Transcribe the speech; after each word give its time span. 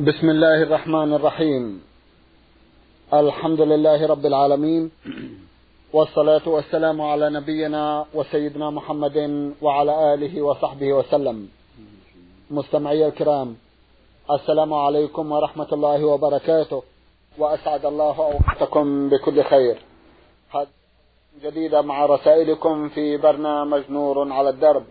بسم 0.00 0.30
الله 0.30 0.62
الرحمن 0.62 1.14
الرحيم. 1.14 1.82
الحمد 3.14 3.60
لله 3.60 4.06
رب 4.06 4.26
العالمين. 4.26 4.90
والصلاة 5.92 6.48
والسلام 6.48 7.00
على 7.00 7.30
نبينا 7.30 8.06
وسيدنا 8.14 8.70
محمد 8.70 9.18
وعلى 9.62 10.14
آله 10.14 10.42
وصحبه 10.42 10.92
وسلم. 10.92 11.48
مستمعي 12.50 13.06
الكرام 13.06 13.56
السلام 14.30 14.74
عليكم 14.74 15.32
ورحمة 15.32 15.68
الله 15.72 16.04
وبركاته. 16.04 16.82
وأسعد 17.38 17.86
الله 17.86 18.16
أوقاتكم 18.16 19.08
بكل 19.08 19.44
خير. 19.44 19.76
جديدة 21.44 21.82
مع 21.82 22.06
رسائلكم 22.06 22.88
في 22.88 23.16
برنامج 23.16 23.82
نور 23.90 24.32
على 24.32 24.48
الدرب. 24.48 24.84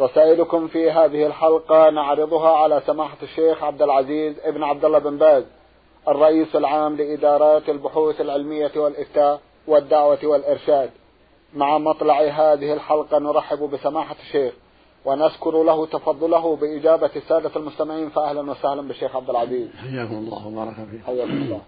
رسائلكم 0.00 0.68
في 0.68 0.90
هذه 0.90 1.26
الحلقة 1.26 1.90
نعرضها 1.90 2.50
على 2.50 2.82
سماحة 2.86 3.16
الشيخ 3.22 3.64
عبد 3.64 3.82
العزيز 3.82 4.34
ابن 4.44 4.62
عبد 4.62 4.84
الله 4.84 4.98
بن 4.98 5.18
باز 5.18 5.44
الرئيس 6.08 6.56
العام 6.56 6.96
لإدارات 6.96 7.68
البحوث 7.68 8.20
العلمية 8.20 8.72
والإفتاء 8.76 9.40
والدعوة 9.66 10.18
والإرشاد. 10.24 10.90
مع 11.54 11.78
مطلع 11.78 12.20
هذه 12.20 12.72
الحلقة 12.72 13.18
نرحب 13.18 13.58
بسماحة 13.58 14.16
الشيخ 14.26 14.54
ونشكر 15.04 15.62
له 15.62 15.86
تفضله 15.86 16.56
بإجابة 16.56 17.10
السادة 17.16 17.50
المستمعين 17.56 18.08
فأهلا 18.08 18.50
وسهلا 18.50 18.82
بالشيخ 18.82 19.16
عبد 19.16 19.30
العزيز. 19.30 19.68
حياكم 19.76 20.14
الله 20.14 20.46
وبارك 20.46 20.74
فيك 20.74 21.04
حياكم 21.06 21.30
الله. 21.30 21.60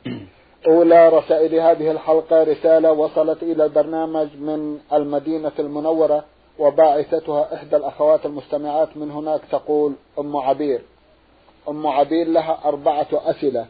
أولى 0.66 1.08
رسائل 1.08 1.54
هذه 1.54 1.90
الحلقة 1.90 2.42
رسالة 2.42 2.92
وصلت 2.92 3.42
إلى 3.42 3.64
البرنامج 3.64 4.28
من 4.36 4.78
المدينة 4.92 5.52
المنورة 5.58 6.24
وباعثتها 6.58 7.54
إحدى 7.54 7.76
الأخوات 7.76 8.26
المستمعات 8.26 8.96
من 8.96 9.10
هناك 9.10 9.40
تقول 9.50 9.94
أم 10.18 10.36
عبير. 10.36 10.82
أم 11.68 11.86
عبير 11.86 12.26
لها 12.26 12.58
أربعة 12.64 13.08
أسئلة. 13.12 13.66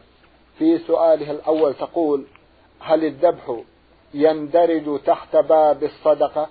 في 0.57 0.77
سؤالها 0.77 1.31
الأول 1.31 1.73
تقول 1.73 2.25
هل 2.79 3.05
الذبح 3.05 3.61
يندرج 4.13 4.99
تحت 5.05 5.35
باب 5.35 5.83
الصدقة؟ 5.83 6.47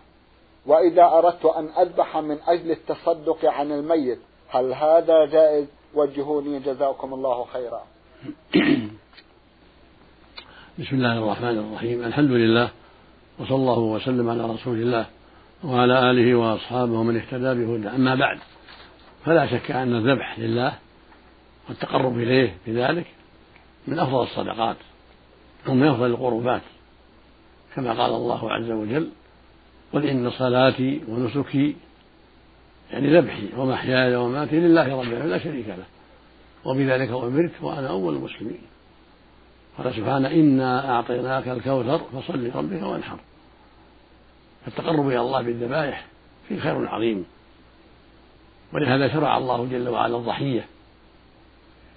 وإذا 0.67 1.05
أردت 1.05 1.45
أن 1.45 1.69
أذبح 1.79 2.17
من 2.17 2.39
أجل 2.47 2.71
التصدق 2.71 3.45
عن 3.45 3.73
الميت 3.73 4.19
هل 4.49 4.73
هذا 4.73 5.27
جائز؟ 5.27 5.67
وجهوني 5.95 6.59
جزاكم 6.59 7.15
الله 7.15 7.45
خيرا. 7.45 7.83
بسم 10.79 10.97
الله 10.97 11.19
الرحمن 11.19 11.59
الرحيم. 11.59 12.05
الحمد 12.05 12.31
لله 12.31 12.71
وصلى 13.41 13.57
الله 13.57 13.79
وسلم 13.79 14.31
على 14.31 14.45
رسول 14.45 14.79
الله. 14.79 15.07
وعلى 15.65 16.11
آله 16.11 16.35
وأصحابه 16.35 16.93
ومن 16.93 17.17
اهتدى 17.17 17.55
بهدى. 17.55 17.89
أما 17.89 18.15
بعد 18.15 18.39
فلا 19.25 19.47
شك 19.47 19.71
أن 19.71 19.95
الذبح 19.95 20.39
لله 20.39 20.73
والتقرب 21.69 22.19
إليه 22.19 22.57
بذلك 22.67 23.07
من 23.87 23.99
أفضل 23.99 24.23
الصدقات 24.23 24.77
ومن 25.69 25.89
أفضل 25.89 26.07
القربات 26.07 26.63
كما 27.75 27.93
قال 27.93 28.15
الله 28.15 28.53
عز 28.53 28.71
وجل 28.71 29.09
قل 29.93 30.07
إن 30.07 30.31
صلاتي 30.31 31.01
ونسكي 31.09 31.77
يعني 32.91 33.19
ذبحي 33.19 33.49
ومحياي 33.57 34.17
ومماتي 34.17 34.61
لله 34.61 34.97
رب 34.97 35.03
العالمين 35.03 35.31
لا 35.31 35.39
شريك 35.39 35.69
له. 35.69 35.87
وبذلك 36.65 37.09
أمرت 37.09 37.53
وأنا 37.63 37.89
أول 37.89 38.15
المسلمين. 38.17 38.61
قال 39.79 39.95
سبحانه 39.95 40.31
إنا 40.31 40.91
أعطيناك 40.91 41.49
الكوثر 41.49 41.99
فصل 41.99 42.47
لربك 42.47 42.83
وانحر. 42.83 43.19
فالتقرب 44.69 45.09
إلى 45.09 45.21
الله 45.21 45.43
بالذبائح 45.43 46.07
فيه 46.49 46.61
خير 46.61 46.89
عظيم. 46.89 47.27
ولهذا 48.73 49.13
شرع 49.13 49.39
الله 49.39 49.67
جل 49.67 49.89
وعلا 49.89 50.17
الضحية 50.17 50.67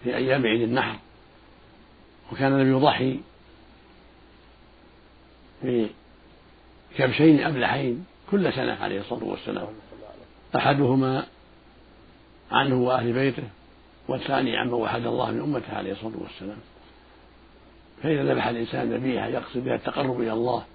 في 0.03 0.15
أيام 0.15 0.47
عيد 0.47 0.61
النحر. 0.61 0.95
وكان 2.31 2.53
النبي 2.53 2.69
يضحي 2.69 3.19
بكبشين 5.63 7.43
أبلحين 7.43 8.05
كل 8.31 8.53
سنة 8.53 8.73
عليه 8.73 8.99
الصلاة 8.99 9.23
والسلام. 9.23 9.67
أحدهما 10.55 11.25
عنه 12.51 12.75
وأهل 12.75 13.13
بيته 13.13 13.43
والثاني 14.07 14.57
عمن 14.57 14.73
وحد 14.73 15.05
الله 15.05 15.31
من 15.31 15.41
أمته 15.41 15.77
عليه 15.77 15.91
الصلاة 15.91 16.17
والسلام. 16.21 16.57
فإذا 18.03 18.33
ذبح 18.33 18.47
الإنسان 18.47 18.93
ذبيحة 18.93 19.27
يقصد 19.27 19.63
بها 19.63 19.75
التقرب 19.75 20.21
إلى 20.21 20.33
الله 20.33 20.65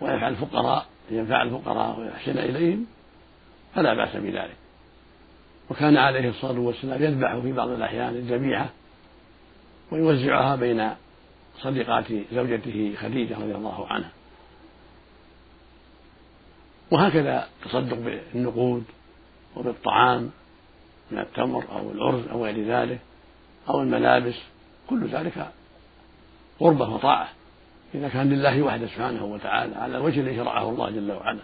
ويفعل 0.00 0.32
الفقراء 0.32 0.86
ينفع 1.10 1.42
الفقراء 1.42 2.00
ويحسن 2.00 2.38
إليهم 2.38 2.86
فلا 3.74 3.94
بأس 3.94 4.16
بذلك. 4.16 4.56
وكان 5.70 5.96
عليه 5.96 6.28
الصلاة 6.28 6.60
والسلام 6.60 7.02
يذبح 7.02 7.36
في 7.36 7.52
بعض 7.52 7.68
الأحيان 7.68 8.08
الذبيحة 8.08 8.68
ويوزعها 9.90 10.56
بين 10.56 10.90
صديقات 11.58 12.04
زوجته 12.32 12.94
خديجة 13.00 13.34
رضي 13.34 13.54
الله 13.54 13.86
عنها. 13.86 14.10
وهكذا 16.90 17.48
تصدق 17.64 17.96
بالنقود 17.96 18.84
وبالطعام 19.56 20.30
من 21.10 21.18
التمر 21.18 21.64
أو 21.72 21.90
الأرز 21.90 22.28
أو 22.28 22.44
غير 22.44 22.66
ذلك 22.66 22.98
أو 23.68 23.82
الملابس 23.82 24.34
كل 24.90 25.08
ذلك 25.08 25.50
قربة 26.60 26.88
وطاعة. 26.94 27.28
إذا 27.94 28.08
كان 28.08 28.30
لله 28.30 28.62
وحده 28.62 28.86
سبحانه 28.86 29.24
وتعالى 29.24 29.76
على 29.76 29.96
الوجه 29.96 30.20
الذي 30.20 30.36
شرعه 30.36 30.70
الله 30.70 30.90
جل 30.90 31.12
وعلا. 31.12 31.40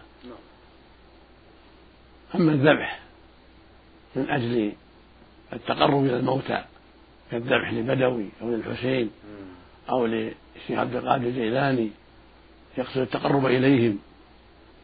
أما 2.34 2.52
الذبح 2.52 3.00
من 4.16 4.30
أجل 4.30 4.72
التقرب 5.52 6.04
إلى 6.04 6.16
الموتى 6.16 6.64
كالذبح 7.30 7.72
لبدوي 7.72 8.28
أو 8.42 8.50
للحسين 8.50 9.10
أو 9.90 10.06
للشيخ 10.06 10.78
عبد 10.78 10.94
القادر 10.96 11.26
الجيلاني 11.26 11.90
يقصد 12.78 12.98
التقرب 12.98 13.46
إليهم 13.46 13.98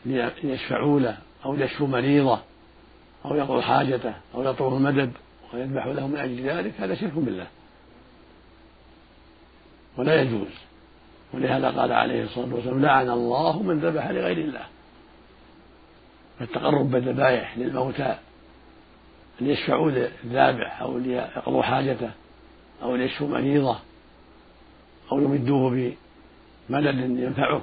ليشفعوا 0.07 1.01
له 1.01 1.19
أو 1.45 1.55
ليشفوا 1.55 1.89
مريضة 1.89 2.41
أو 3.25 3.37
يقضوا 3.37 3.61
حاجته 3.61 4.15
أو 4.35 4.43
يطلبوا 4.43 4.79
المدد 4.79 5.13
ويذبح 5.55 5.87
له 5.87 6.07
من 6.07 6.17
أجل 6.17 6.41
ذلك 6.41 6.81
هذا 6.81 6.95
شرك 6.95 7.13
بالله. 7.13 7.47
ولا 9.97 10.23
يجوز. 10.23 10.72
ولهذا 11.35 11.71
قال 11.71 11.93
عليه 11.93 12.25
الصلاة 12.25 12.55
والسلام 12.55 12.83
لعن 12.83 13.11
الله 13.11 13.63
من 13.63 13.81
ذبح 13.81 14.11
لغير 14.11 14.39
الله. 14.39 14.67
فالتقرب 16.39 16.91
بالذبائح 16.91 17.59
للموتى 17.59 18.19
ليشفعوا 19.41 19.91
للذابح 19.91 20.81
أو 20.81 20.99
ليقضوا 20.99 21.63
حاجته 21.63 22.11
أو 22.83 22.97
ليشفوا 22.97 23.29
مريضة 23.29 23.79
أو 25.13 25.21
يمدوه 25.21 25.95
بمدد 26.69 26.99
ينفعه 26.99 27.63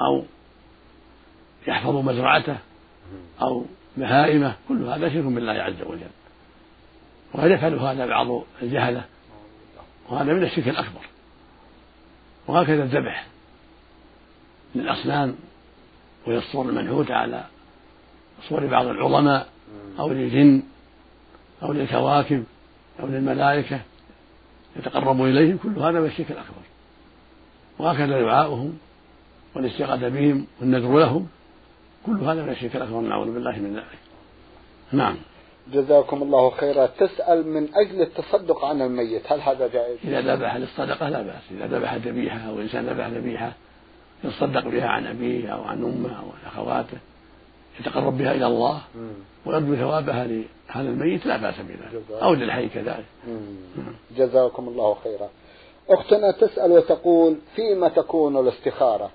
أو 0.00 0.24
يحفظوا 1.66 2.02
مزرعته 2.02 2.56
أو 3.42 3.64
بهائمة 3.96 4.56
كل 4.68 4.84
هذا 4.84 5.08
شرك 5.08 5.24
بالله 5.24 5.52
عز 5.52 5.82
وجل. 5.82 6.10
وقد 7.34 7.50
يفعل 7.50 7.74
هذا 7.74 8.06
بعض 8.06 8.42
الجهلة 8.62 9.04
وهذا 10.08 10.32
من 10.32 10.42
الشرك 10.42 10.68
الأكبر. 10.68 11.00
وهكذا 12.48 12.82
الذبح 12.82 13.26
للأصنام 14.74 15.34
والصور 16.26 16.68
المنحوتة 16.68 17.14
على 17.14 17.44
صور 18.48 18.66
بعض 18.66 18.86
العظماء 18.86 19.48
أو 19.98 20.12
للجن 20.12 20.62
أو 21.62 21.72
للكواكب 21.72 22.44
أو 23.00 23.06
للملائكة 23.06 23.80
يتقرب 24.76 25.22
إليهم 25.22 25.56
كل 25.56 25.78
هذا 25.78 26.00
من 26.00 26.06
الشرك 26.06 26.30
الأكبر. 26.30 26.62
وهكذا 27.78 28.22
دعاؤهم 28.22 28.78
والاستغاثة 29.54 30.08
بهم 30.08 30.46
والنذر 30.60 30.98
لهم 30.98 31.26
كل 32.06 32.18
هذا 32.18 32.42
من 32.42 32.48
الشرك 32.48 32.76
الأكبر 32.76 33.00
نعوذ 33.00 33.34
بالله 33.34 33.58
من 33.58 33.74
ذلك. 33.74 33.98
نعم. 34.92 35.16
جزاكم 35.72 36.22
الله 36.22 36.50
خيرا. 36.50 36.86
تسأل 36.86 37.48
من 37.48 37.68
أجل 37.74 38.02
التصدق 38.02 38.64
عن 38.64 38.82
الميت. 38.82 39.32
هل 39.32 39.40
هذا 39.40 39.68
جائز؟ 39.68 39.98
إذا 40.04 40.34
ذبح 40.34 40.56
للصدقة 40.56 41.08
لا 41.08 41.22
بأس. 41.22 41.42
إذا 41.50 41.66
ذبح 41.66 41.94
ذبيحة 41.94 42.38
أو 42.38 42.60
إنسان 42.60 42.86
ذبح 42.86 43.06
ذبيحة 43.06 43.52
يتصدق 44.24 44.68
بها 44.68 44.88
عن 44.88 45.06
أبيه 45.06 45.48
أو 45.48 45.62
عن 45.62 45.84
أمه 45.84 46.18
أو 46.18 46.24
عن 46.24 46.46
أخواته 46.46 46.98
يتقرب 47.80 48.18
بها 48.18 48.32
إلى 48.32 48.46
الله 48.46 48.80
ويرجو 49.46 49.74
ثوابها 49.76 50.26
لهذا 50.26 50.88
الميت 50.88 51.26
لا 51.26 51.36
بأس 51.36 51.54
بذلك. 51.60 52.02
أو 52.22 52.34
للحي 52.34 52.68
كذلك. 52.68 53.04
جزاكم 54.16 54.68
الله 54.68 54.96
خيرا. 55.04 55.28
أختنا 55.90 56.30
تسأل 56.30 56.72
وتقول 56.72 57.36
فيما 57.56 57.88
تكون 57.88 58.36
الاستخارة؟ 58.36 59.10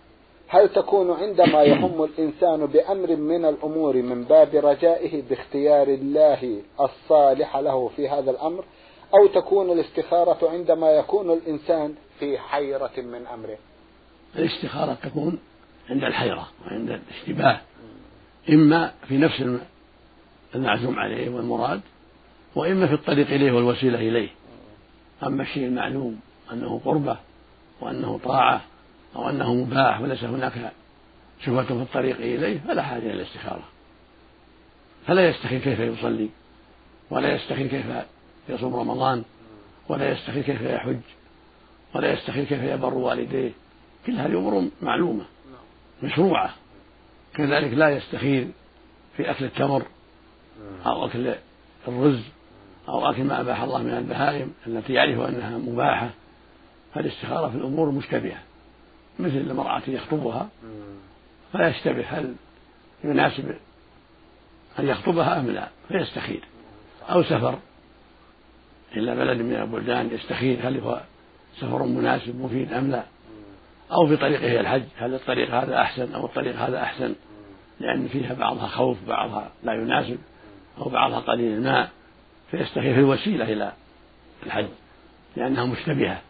هل 0.52 0.70
تكون 0.70 1.12
عندما 1.12 1.64
يهم 1.64 2.04
الإنسان 2.04 2.66
بأمر 2.66 3.16
من 3.16 3.46
الأمور 3.46 3.96
من 3.96 4.24
باب 4.24 4.56
رجائه 4.56 5.22
باختيار 5.30 5.88
الله 5.88 6.62
الصالح 6.80 7.58
له 7.58 7.88
في 7.96 8.10
هذا 8.10 8.32
الأمر 8.32 8.66
أو 9.14 9.28
تكون 9.28 9.72
الاستخارة 9.72 10.50
عندما 10.50 10.92
يكون 10.92 11.34
الإنسان 11.34 11.96
في 12.20 12.38
حيرة 12.38 12.92
من 12.98 13.28
أمره؟ 13.28 13.58
الاستخارة 14.36 14.94
تكون 14.94 15.40
عند 15.90 16.04
الحيرة 16.04 16.48
وعند 16.66 16.90
الاشتباه 16.90 17.62
إما 18.50 18.94
في 19.08 19.18
نفس 19.18 19.44
المعزوم 20.56 21.00
عليه 21.00 21.30
والمراد 21.30 21.82
وإما 22.56 22.88
في 22.88 22.94
الطريق 22.94 23.28
إليه 23.28 23.52
والوسيلة 23.52 24.00
إليه. 24.00 24.30
أما 25.24 25.44
الشيء 25.44 25.66
المعلوم 25.66 26.20
أنه 26.54 26.82
قربة 26.86 27.18
وأنه 27.82 28.20
طاعة 28.24 28.62
أو 29.16 29.30
أنه 29.30 29.54
مباح 29.54 30.02
وليس 30.02 30.24
هناك 30.24 30.72
شبهة 31.46 31.64
في 31.64 31.72
الطريق 31.72 32.18
إليه 32.18 32.60
فلا 32.68 32.84
حاجة 32.84 33.00
إلى 33.00 33.14
الاستخارة. 33.14 33.64
فلا 35.08 35.30
يستخير 35.30 35.60
كيف 35.60 35.80
يصلي 35.80 36.30
ولا 37.10 37.36
يستخير 37.36 37.68
كيف 37.68 37.86
يصوم 38.50 38.76
رمضان 38.76 39.24
ولا 39.90 40.12
يستخير 40.12 40.44
كيف 40.44 40.62
يحج 40.62 41.00
ولا 41.96 42.14
يستخير 42.14 42.44
كيف 42.44 42.64
يبر 42.64 42.94
والديه. 42.94 43.52
كل 44.06 44.20
هذه 44.20 44.38
أمور 44.38 44.70
معلومة 44.82 45.26
مشروعة. 46.04 46.54
كذلك 47.36 47.74
لا 47.74 47.90
يستخير 47.90 48.48
في 49.18 49.32
أكل 49.32 49.46
التمر 49.46 49.84
أو 50.86 51.06
أكل 51.06 51.36
الرز 51.88 52.22
أو 52.90 53.10
أكل 53.10 53.24
ما 53.24 53.42
أباح 53.42 53.62
الله 53.62 53.84
من 53.84 53.98
البهائم 53.98 54.54
التي 54.68 54.94
يعرف 54.94 55.20
أنها 55.20 55.58
مباحة. 55.58 56.10
فالاستخارة 56.94 57.50
في 57.50 57.56
الأمور 57.56 57.92
مشتبهة. 57.92 58.40
مثل 59.20 59.38
المرأة 59.38 59.82
يخطبها. 59.88 60.50
فلا 61.54 61.68
يشتبه 61.68 62.06
هل 62.08 62.36
يناسب 63.04 63.56
أن 64.80 64.88
يخطبها 64.88 65.40
أم 65.40 65.48
لا 65.48 65.68
فيستخير. 65.88 66.44
أو 67.10 67.24
سفر. 67.24 67.60
إلى 68.98 69.16
بلد 69.16 69.42
من 69.42 69.56
البلدان 69.56 70.10
يستخير 70.12 70.68
هل 70.68 70.80
هو 70.80 71.02
سفر 71.58 71.84
مناسب 71.84 72.42
مفيد 72.42 72.74
أم 72.74 72.92
لا. 72.92 73.04
أو 73.92 74.08
في 74.08 74.18
طريقه 74.18 74.60
الحج 74.60 74.84
هل 74.98 75.14
الطريق 75.14 75.56
هذا 75.56 75.82
أحسن 75.82 76.14
أو 76.14 76.26
الطريق 76.26 76.56
هذا 76.56 76.84
أحسن. 76.84 77.16
لأن 77.80 78.08
فيها 78.08 78.34
بعضها 78.34 78.68
خوف 78.68 78.98
بعضها 79.08 79.52
لا 79.64 79.74
يناسب 79.74 80.18
أو 80.78 80.90
بعضها 80.90 81.20
قليل 81.20 81.54
الماء. 81.54 81.90
فيستخير 82.52 82.94
في 82.94 83.00
الوسيلة 83.00 83.54
إلى 83.54 83.72
الحج 84.46 84.68
لأنها 85.36 85.66
مشتبهة. 85.66 86.22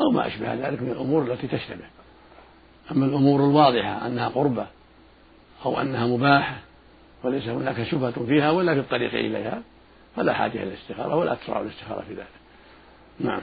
أو 0.00 0.10
ما 0.10 0.26
أشبه 0.26 0.54
ذلك 0.54 0.82
من 0.82 0.90
الأمور 0.90 1.22
التي 1.22 1.46
تشتبه. 1.46 1.84
أما 2.92 3.06
الأمور 3.06 3.40
الواضحة 3.40 4.06
أنها 4.06 4.28
قربة 4.28 4.66
أو 5.64 5.80
أنها 5.80 6.06
مباحة 6.06 6.56
وليس 7.24 7.48
هناك 7.48 7.82
شبهة 7.82 8.26
فيها 8.26 8.50
ولا 8.50 8.74
في 8.74 8.80
الطريق 8.80 9.14
إليها 9.14 9.62
فلا 10.16 10.32
حاجة 10.32 10.62
إلى 10.62 10.62
الاستخارة 10.62 11.16
ولا 11.16 11.34
تشرع 11.34 11.60
الاستخارة 11.60 12.00
في 12.00 12.14
ذلك. 12.14 12.26
نعم. 13.20 13.40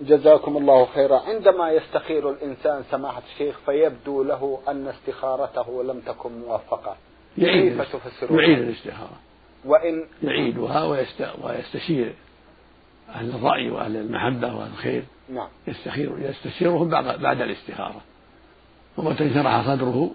جزاكم 0.00 0.56
الله 0.56 0.86
خيرا. 0.86 1.18
عندما 1.18 1.70
يستخير 1.70 2.30
الإنسان 2.30 2.82
سماحة 2.90 3.22
الشيخ 3.32 3.58
فيبدو 3.66 4.22
له 4.22 4.60
أن 4.68 4.86
استخارته 4.86 5.82
لم 5.84 6.00
تكن 6.00 6.30
موفقة. 6.32 6.96
يعيد 7.38 7.76
يعيد 8.30 8.58
الاستخارة. 8.58 9.18
وإن 9.64 10.06
يعيدها 10.22 10.84
ويستشير 11.44 12.14
أهل 13.08 13.30
الرأي 13.30 13.70
وأهل 13.70 13.96
المحبة 13.96 14.56
وأهل 14.56 14.70
الخير. 14.70 15.02
نعم. 15.28 15.48
يستخير 15.68 16.12
يستشيرهم 16.18 16.88
بعد 16.88 17.20
بعد 17.20 17.40
الاستخارة. 17.40 18.00
ومتى 19.00 19.24
انشرح 19.24 19.66
صدره 19.66 20.10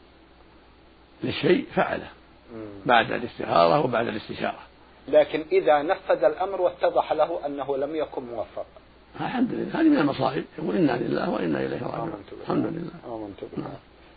للشيء 1.23 1.65
فعله. 1.75 2.07
بعد 2.85 3.11
الاستخارة 3.11 3.85
وبعد 3.85 4.07
الاستشارة. 4.07 4.59
لكن 5.07 5.45
إذا 5.51 5.81
نفذ 5.81 6.23
الأمر 6.23 6.61
واتضح 6.61 7.13
له 7.13 7.45
أنه 7.45 7.77
لم 7.77 7.95
يكن 7.95 8.23
موفق. 8.23 8.65
الحمد 9.21 9.53
لله. 9.53 9.81
هذه 9.81 9.89
من 9.89 9.97
المصائب. 9.97 10.45
يقول 10.57 10.75
إنا 10.75 10.91
لله 10.91 11.29
وإنا 11.29 11.59
إليه 11.59 11.83
راجعون. 11.83 12.13
الحمد 12.41 12.65
لله. 12.65 13.15
آمنت 13.15 13.39
بالله. 13.55 13.75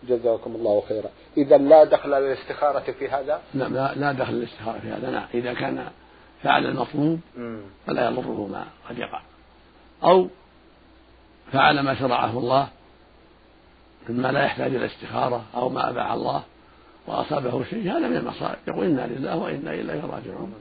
جزاكم 0.09 0.55
الله 0.55 0.83
خيرا. 0.89 1.09
إذا 1.37 1.59
لا 1.59 1.85
دخل 1.85 2.11
للاستخارة 2.11 2.93
في 2.93 3.09
هذا؟ 3.09 3.41
لا 3.55 3.65
لا, 3.65 3.95
لا 3.95 4.13
دخل 4.13 4.33
للاستخارة 4.33 4.79
في 4.79 4.89
هذا. 4.89 5.11
نعم. 5.11 5.27
إذا 5.35 5.55
كان 5.55 5.87
فعل 6.43 6.67
المطلوب 6.67 7.21
فلا 7.87 8.11
يضره 8.11 8.49
ما 8.53 8.65
قد 8.89 8.99
يقع. 8.99 9.21
أو 10.05 10.29
فعل 11.53 11.81
ما 11.81 11.95
شرعه 11.95 12.39
الله 12.39 12.69
مما 14.09 14.33
لا 14.33 14.45
يحتاج 14.45 14.75
إلى 14.75 14.87
استخارة 14.87 15.45
أو 15.55 15.69
ما 15.69 15.91
أباح 15.91 16.13
الله 16.13 16.43
وأصابه 17.07 17.65
شيء 17.65 17.83
هذا 17.83 18.09
من 18.09 18.17
المصائب. 18.17 18.59
يقول 18.69 18.87
إنا 18.87 19.07
لله 19.07 19.37
وإنا 19.37 19.75
إليه 19.75 20.01
راجعون. 20.01 20.55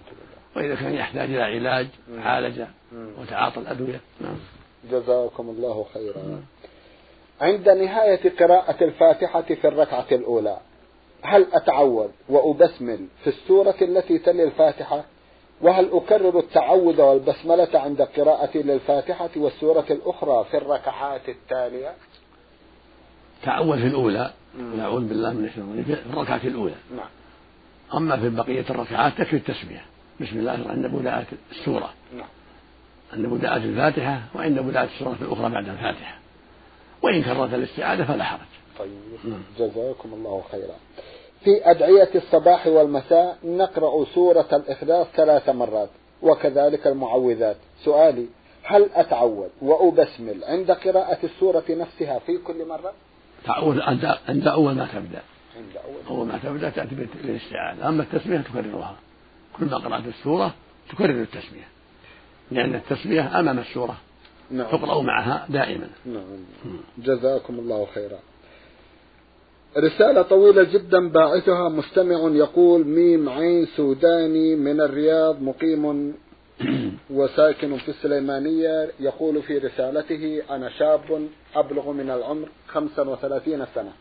وإذا 0.56 0.76
كان 0.76 0.94
يحتاج 0.94 1.30
إلى 1.30 1.42
علاج 1.42 1.88
عالج 2.18 2.62
وتعاطى 3.20 3.60
الأدوية. 3.60 4.02
نعم. 4.22 4.38
جزاكم 4.92 5.50
الله 5.50 5.86
خيرا. 5.94 6.42
عند 7.42 7.70
نهاية 7.70 8.38
قراءة 8.40 8.84
الفاتحة 8.84 9.42
في 9.42 9.68
الركعة 9.68 10.06
الأولى 10.12 10.58
هل 11.22 11.48
أتعوذ 11.54 12.10
وأبسمل 12.30 13.08
في 13.24 13.28
السورة 13.28 13.76
التي 13.82 14.18
تلي 14.18 14.44
الفاتحة؟ 14.44 15.04
وهل 15.62 15.90
أكرر 15.92 16.40
التعوذ 16.40 17.02
والبسملة 17.02 17.80
عند 17.80 18.02
قراءتي 18.02 18.64
للفاتحة 18.64 19.30
والسورة 19.36 19.86
الأخرى 19.90 20.46
في 20.52 20.58
الركعات 20.58 21.30
التالية؟ 21.30 21.94
تعوذ 23.44 23.78
في 23.78 23.88
الأولى 23.88 24.32
نعوذ 24.78 25.08
بالله 25.08 25.34
من 25.34 25.46
الشيطان 25.46 25.84
في 25.84 25.94
الركعة 25.94 26.42
الأولى. 26.44 26.76
نعم. 26.96 27.10
أما 27.94 28.18
في 28.18 28.30
بقية 28.30 28.66
الركعات 28.70 29.14
تكفي 29.14 29.36
التسمية 29.36 29.82
بسم 30.22 30.40
الله 30.40 30.52
عند 30.52 30.86
بداية 30.86 31.26
السورة. 31.52 31.90
نعم. 32.18 32.28
عند 33.14 33.26
بداية 33.26 33.56
الفاتحة 33.56 34.22
وعند 34.36 34.60
بداية 34.60 34.88
السورة 34.96 35.18
الأخرى 35.22 35.50
بعد 35.50 35.70
الفاتحة. 35.70 36.20
وإن 37.02 37.24
كررت 37.24 37.54
الاستعاذة 37.54 38.04
فلا 38.04 38.24
حرج. 38.24 38.40
طيب. 38.80 38.90
نعم. 39.24 39.42
جزاكم 39.60 40.14
الله 40.14 40.44
خيرا. 40.52 40.76
في 41.44 41.72
أدعية 41.72 42.10
الصباح 42.16 42.68
والمساء 42.68 43.38
نقرأ 43.44 44.06
سورة 44.06 44.48
الإخلاص 44.54 45.08
ثلاث 45.16 45.50
مرات 45.50 45.90
وكذلك 46.22 46.88
المعوذات. 46.88 47.58
سؤالي 47.86 48.26
هل 48.64 48.90
أتعود 48.96 49.50
وأبسمل 49.62 50.44
عند 50.44 50.72
قراءة 50.72 51.18
السورة 51.24 51.64
نفسها 51.70 52.20
في 52.20 52.38
كل 52.38 52.66
مرة؟ 52.68 52.94
تعوذ 53.48 53.82
عند 54.28 54.48
أول 54.48 54.76
ما 54.76 54.88
تبدأ. 54.94 55.22
عند 55.58 55.78
أول, 56.10 56.28
ما 56.28 56.40
تبدأ 56.44 56.70
تأتي 56.70 56.96
بالاستعاذة 56.96 57.90
أما 57.90 58.04
التسمية 58.04 58.38
تكررها. 58.38 58.96
كل 59.60 59.66
ما 59.66 59.78
قرأت 59.78 60.06
السورة 60.08 60.54
تكرر 60.90 61.22
التسمية. 61.22 61.68
لأن 62.52 62.76
التسمية 62.76 63.40
أمام 63.40 63.60
السورة. 63.60 63.98
نعم. 64.52 64.68
تقرأ 64.68 65.02
معها 65.02 65.46
دائما. 65.50 65.90
نعم. 66.06 66.24
جزاكم 66.98 67.60
الله 67.60 67.88
خيرا. 67.96 68.20
رسالة 69.78 70.22
طويلة 70.22 70.64
جدا 70.64 71.10
باعثها 71.10 71.70
مستمع 71.70 72.30
يقول 72.36 72.88
ميم 72.88 73.30
عين 73.30 73.66
سوداني 73.66 74.56
من 74.56 74.82
الرياض 74.82 75.42
مقيم 75.42 76.14
وساكن 77.10 77.78
في 77.78 77.90
السليمانية 77.90 78.90
يقول 79.00 79.42
في 79.42 79.58
رسالته 79.58 80.42
أنا 80.50 80.70
شاب 80.70 81.28
أبلغ 81.56 81.92
من 81.92 82.10
العمر 82.10 82.50
35 82.68 83.66
سنة. 83.76 83.92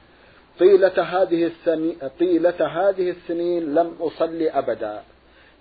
طيلة 0.58 1.02
هذه 1.02 1.46
السنين 1.46 1.96
طيلة 2.18 2.66
هذه 2.66 3.10
السنين 3.10 3.74
لم 3.74 3.94
أصلي 4.00 4.50
أبدا. 4.50 5.02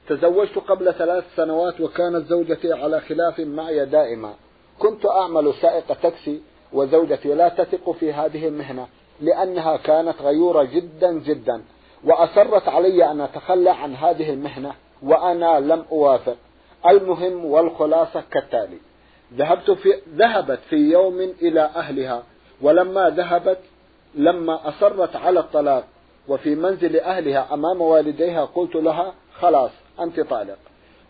تزوجت 0.07 0.57
قبل 0.57 0.93
ثلاث 0.93 1.23
سنوات 1.35 1.81
وكانت 1.81 2.27
زوجتي 2.27 2.73
على 2.73 3.01
خلاف 3.01 3.39
معي 3.39 3.85
دائما. 3.85 4.33
كنت 4.79 5.05
أعمل 5.05 5.53
سائق 5.61 6.01
تاكسي 6.01 6.41
وزوجتي 6.73 7.33
لا 7.33 7.49
تثق 7.49 7.91
في 7.91 8.13
هذه 8.13 8.47
المهنة 8.47 8.87
لأنها 9.21 9.77
كانت 9.77 10.21
غيورة 10.21 10.63
جدا 10.63 11.11
جدا. 11.11 11.63
وأصرت 12.03 12.67
علي 12.67 13.11
أن 13.11 13.21
أتخلى 13.21 13.69
عن 13.69 13.95
هذه 13.95 14.29
المهنة 14.33 14.73
وأنا 15.03 15.59
لم 15.59 15.85
أوافق. 15.91 16.37
المهم 16.89 17.45
والخلاصة 17.45 18.23
كالتالي. 18.31 18.77
ذهبت 19.33 19.71
في 19.71 19.93
ذهبت 20.15 20.59
في 20.69 20.75
يوم 20.75 21.33
إلى 21.41 21.61
أهلها 21.61 22.23
ولما 22.61 23.09
ذهبت 23.09 23.59
لما 24.15 24.69
أصرت 24.69 25.15
على 25.15 25.39
الطلاق 25.39 25.83
وفي 26.27 26.55
منزل 26.55 26.99
أهلها 26.99 27.53
أمام 27.53 27.81
والديها 27.81 28.45
قلت 28.45 28.75
لها 28.75 29.13
خلاص 29.39 29.71
أنت 29.99 30.19
طالق. 30.19 30.57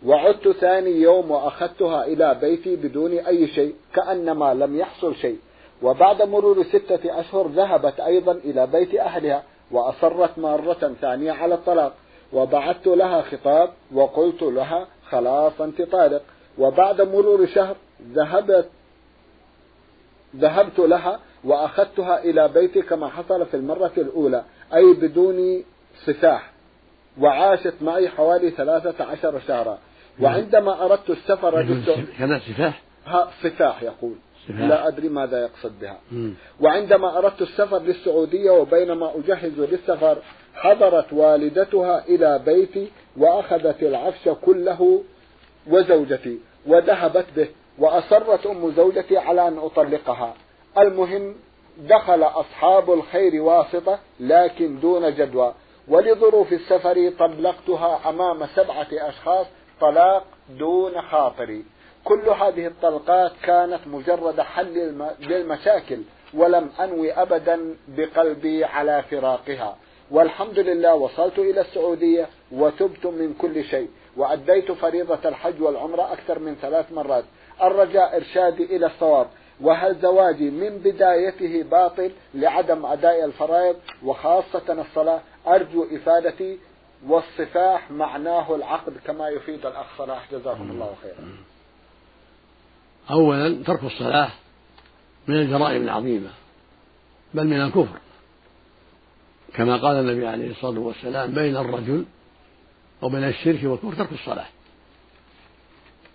وعدت 0.06 0.48
ثاني 0.48 0.92
يوم 0.92 1.32
وأخذتها 1.32 2.06
إلى 2.06 2.38
بيتي 2.42 2.76
بدون 2.76 3.12
أي 3.12 3.48
شيء 3.48 3.76
كأنما 3.94 4.54
لم 4.54 4.80
يحصل 4.80 5.16
شيء. 5.16 5.38
وبعد 5.82 6.22
مرور 6.22 6.64
ستة 6.64 7.20
أشهر 7.20 7.48
ذهبت 7.48 8.00
أيضا 8.00 8.32
إلى 8.32 8.68
بيت 8.68 8.96
أهلها 8.96 9.44
وأصرت 9.72 10.40
مرة 10.40 10.94
ثانية 11.02 11.32
على 11.32 11.56
الطلاق. 11.56 11.94
وبعثت 12.34 12.88
لها 12.88 13.22
خطاب 13.22 13.70
وقلت 13.94 14.42
لها 14.42 14.88
خلاص 15.12 15.62
أنت 15.62 15.82
طالق. 15.82 16.22
وبعد 16.58 17.02
مرور 17.02 17.46
شهر 17.46 17.76
ذهبت 18.14 18.70
ذهبت 20.36 20.80
لها 20.80 21.20
وأخذتها 21.44 22.24
إلى 22.24 22.48
بيتي 22.48 22.82
كما 22.82 23.08
حصل 23.08 23.46
في 23.46 23.58
المرة 23.58 23.92
الأولى 23.98 24.44
أي 24.74 24.94
بدون 24.94 25.64
سفاح. 26.06 26.52
وعاشت 27.20 27.74
معي 27.82 28.10
حوالي 28.10 28.50
ثلاثة 28.50 29.06
عشر 29.06 29.40
شهرا. 29.48 29.78
وعندما 30.22 30.86
أردت 30.86 31.10
السفر 31.10 31.64
كذا 32.20 32.40
سفاح؟ 32.40 32.82
ها 33.06 33.32
سفاح 33.44 33.84
يقول. 33.84 34.16
لا 34.50 34.88
أدري 34.88 35.10
ماذا 35.10 35.42
يقصد 35.42 35.80
بها. 35.82 36.00
وعندما 36.62 37.18
أردت 37.18 37.42
السفر 37.42 37.80
للسعودية 37.80 38.52
وبينما 38.52 39.12
أجهز 39.16 39.60
للسفر 39.60 40.18
حضرت 40.56 41.14
والدتها 41.14 42.06
إلى 42.06 42.42
بيتي 42.46 42.92
وأخذت 43.18 43.84
العفش 43.84 44.30
كله 44.46 45.04
وزوجتي 45.68 46.40
وذهبت 46.68 47.26
به 47.36 47.48
وأصرت 47.80 48.46
أم 48.46 48.72
زوجتي 48.72 49.18
على 49.18 49.48
أن 49.48 49.58
أطلقها. 49.58 50.34
المهم 50.78 51.36
دخل 51.78 52.24
أصحاب 52.24 52.94
الخير 52.94 53.42
واسطة 53.42 54.00
لكن 54.20 54.80
دون 54.80 55.16
جدوى. 55.16 55.54
ولظروف 55.88 56.54
السفر 56.54 57.12
طلقتها 57.20 58.10
أمام 58.10 58.46
سبعة 58.56 58.88
أشخاص 58.92 59.46
طلاق 59.82 60.26
دون 60.50 61.02
خاطري 61.02 61.66
كل 62.04 62.30
هذه 62.30 62.68
الطلقات 62.68 63.32
كانت 63.44 63.80
مجرد 63.88 64.42
حل 64.42 64.96
للمشاكل 65.20 66.02
ولم 66.34 66.70
أنوي 66.80 67.12
أبدا 67.14 67.76
بقلبي 67.88 68.66
على 68.66 69.04
فراقها. 69.12 69.78
والحمد 70.12 70.60
لله 70.60 70.96
وصلت 70.96 71.40
إلى 71.40 71.62
السعودية 71.62 72.28
وتبت 72.52 73.06
من 73.06 73.34
كل 73.34 73.64
شيء. 73.64 73.90
وأديت 74.18 74.72
فريضة 74.72 75.30
الحج 75.30 75.62
والعمرة 75.62 76.14
أكثر 76.14 76.40
من 76.40 76.56
ثلاث 76.56 76.92
مرات. 76.92 77.24
الرجاء 77.64 78.18
إرشادي 78.18 78.76
إلى 78.76 78.86
الصواب. 78.86 79.28
وهل 79.62 79.96
زواجي 80.02 80.50
من 80.50 80.78
بدايته 80.78 81.64
باطل 81.64 82.12
لعدم 82.34 82.86
أداء 82.86 83.26
الفرائض؟ 83.26 83.76
وخاصة 84.04 84.82
الصلاة. 84.82 85.22
أرجو 85.48 85.88
إفادتي 85.96 86.58
والصفاح 87.08 87.92
معناه 87.92 88.56
العقد 88.56 88.94
كما 89.06 89.30
يفيد 89.30 89.66
الأخ 89.66 89.98
صلاح. 89.98 90.32
جزاكم 90.32 90.72
الله 90.72 90.96
خيرا. 91.02 91.38
أولا 93.12 93.64
ترك 93.64 93.84
الصلاة 93.84 94.30
من 95.28 95.36
الجرائم 95.36 95.84
العظيمة 95.84 96.30
بل 97.34 97.48
من 97.48 97.62
الكفر. 97.62 98.00
كما 99.54 99.78
قال 99.78 99.96
النبي 99.96 100.28
عليه 100.28 100.52
الصلاة 100.52 100.80
والسلام 100.80 101.34
بين 101.34 101.58
الرجل 101.58 102.06
وبين 103.02 103.24
الشرك 103.24 103.64
والكفر 103.64 103.94
ترك 103.94 104.12
الصلاة. 104.12 104.46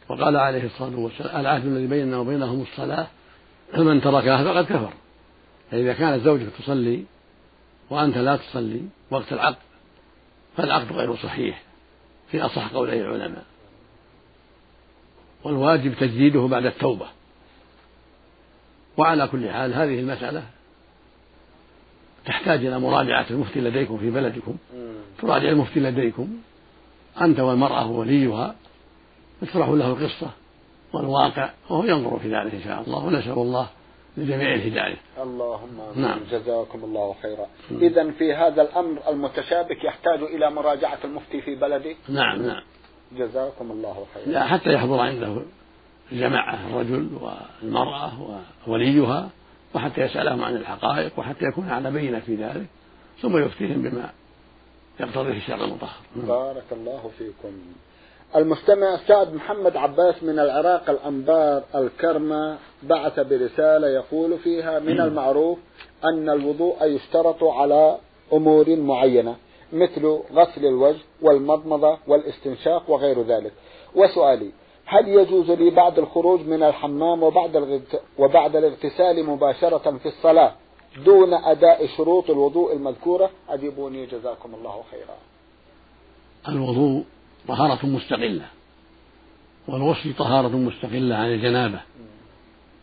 وقال 0.08 0.36
عليه 0.36 0.64
الصلاة 0.64 0.96
والسلام 0.96 1.40
العهد 1.40 1.66
الذي 1.66 1.86
بيننا 1.86 2.18
وبينهم 2.18 2.62
الصلاة 2.62 3.06
فمن 3.72 4.00
تركها 4.00 4.44
فقد 4.44 4.64
كفر. 4.64 4.92
فإذا 5.70 5.92
كانت 5.92 6.24
زوجك 6.24 6.46
تصلي 6.58 7.04
وأنت 7.90 8.18
لا 8.18 8.36
تصلي 8.36 8.82
وقت 9.10 9.32
العقد 9.32 9.56
فالعقد 10.56 10.92
غير 10.92 11.16
صحيح 11.16 11.62
في 12.30 12.40
أصح 12.40 12.72
قولي 12.72 13.00
العلماء. 13.00 13.44
والواجب 15.44 15.94
تجديده 15.94 16.46
بعد 16.46 16.66
التوبة. 16.66 17.06
وعلى 18.96 19.28
كل 19.28 19.50
حال 19.50 19.74
هذه 19.74 20.00
المسألة 20.00 20.42
تحتاج 22.24 22.66
إلى 22.66 22.78
مراجعة 22.78 23.26
المفتي 23.30 23.60
لديكم 23.60 23.98
في 23.98 24.10
بلدكم 24.10 24.56
تراجع 25.18 25.48
المفتي 25.48 25.80
لديكم. 25.80 26.36
أنت 27.20 27.40
والمرأة 27.40 27.90
ووليها 27.90 28.54
تشرح 29.40 29.68
له 29.68 29.86
القصة 29.86 30.30
والواقع 30.92 31.50
وهو 31.70 31.84
ينظر 31.84 32.18
في 32.18 32.28
ذلك 32.36 32.54
إن 32.54 32.62
شاء 32.64 32.82
الله 32.86 33.04
ونسأل 33.04 33.32
الله 33.32 33.68
لجميع 34.16 34.54
الهداية. 34.54 34.96
اللهم 35.22 35.80
نعم. 35.96 36.20
جزاكم 36.30 36.84
الله 36.84 37.14
خيرا. 37.22 37.46
إذا 37.70 38.10
في 38.10 38.34
هذا 38.34 38.62
الأمر 38.62 38.98
المتشابك 39.08 39.84
يحتاج 39.84 40.22
إلى 40.22 40.50
مراجعة 40.50 40.98
المفتي 41.04 41.42
في 41.42 41.54
بلده؟ 41.54 41.94
نعم 42.08 42.42
نعم. 42.42 42.62
جزاكم 43.12 43.70
الله 43.70 44.06
خيرا. 44.14 44.26
لا 44.26 44.46
حتى 44.46 44.72
يحضر 44.72 45.00
عنده 45.00 45.42
جماعة 46.12 46.66
الرجل 46.66 47.10
والمرأة 47.20 48.12
ووليها 48.66 49.30
وحتى 49.74 50.00
يسألهم 50.00 50.44
عن 50.44 50.56
الحقائق 50.56 51.18
وحتى 51.18 51.44
يكون 51.44 51.68
على 51.68 51.90
بينة 51.90 52.20
في 52.20 52.34
ذلك 52.34 52.66
ثم 53.22 53.38
يفتيهم 53.38 53.82
بما 53.82 54.10
يقتضيه 55.00 55.36
الشرع 55.36 55.64
المطهر. 55.64 55.96
بارك 56.16 56.64
الله 56.72 57.10
فيكم. 57.18 57.52
المستمع 58.36 58.96
سعد 59.08 59.34
محمد 59.34 59.76
عباس 59.76 60.22
من 60.22 60.38
العراق 60.38 60.90
الأنبار 60.90 61.62
الكرمة 61.74 62.58
بعث 62.82 63.20
برسالة 63.20 63.88
يقول 63.88 64.38
فيها 64.38 64.78
من 64.78 65.00
المعروف 65.00 65.58
أن 66.04 66.30
الوضوء 66.30 66.84
يشترط 66.84 67.44
على 67.44 67.98
أمور 68.32 68.76
معينة 68.76 69.36
مثل 69.72 70.20
غسل 70.32 70.66
الوجه 70.66 71.00
والمضمضة 71.22 71.98
والاستنشاق 72.06 72.90
وغير 72.90 73.22
ذلك. 73.22 73.52
وسؤالي 73.94 74.50
هل 74.86 75.08
يجوز 75.08 75.50
لي 75.50 75.70
بعد 75.70 75.98
الخروج 75.98 76.40
من 76.40 76.62
الحمام 76.62 77.22
وبعد 77.22 77.82
وبعد 78.18 78.56
الاغتسال 78.56 79.26
مباشرة 79.26 79.98
في 79.98 80.06
الصلاة؟ 80.06 80.52
دون 80.96 81.34
أداء 81.34 81.86
شروط 81.96 82.30
الوضوء 82.30 82.72
المذكورة 82.72 83.30
أجيبوني 83.48 84.06
جزاكم 84.06 84.54
الله 84.54 84.84
خيرا. 84.90 85.16
الوضوء 86.48 87.04
طهارة 87.48 87.86
مستقلة 87.86 88.46
والغسل 89.68 90.14
طهارة 90.14 90.48
مستقلة 90.48 91.16
عن 91.16 91.26
الجنابة 91.26 91.80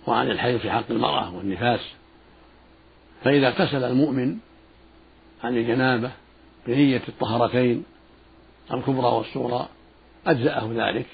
وعن 0.07 0.31
الحيض 0.31 0.59
في 0.59 0.71
حق 0.71 0.85
المرأة 0.89 1.35
والنفاس. 1.35 1.79
فإذا 3.23 3.47
اغتسل 3.47 3.83
المؤمن 3.83 4.37
عن 5.43 5.57
الجنابة 5.57 6.11
بنية 6.67 7.01
الطهارتين 7.09 7.83
الكبرى 8.73 9.07
والصغرى 9.07 9.67
أجزأه 10.27 10.69
ذلك 10.73 11.07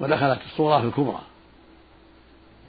ودخلت 0.00 0.38
الصغرى 0.52 0.80
في 0.80 0.86
الكبرى. 0.86 1.20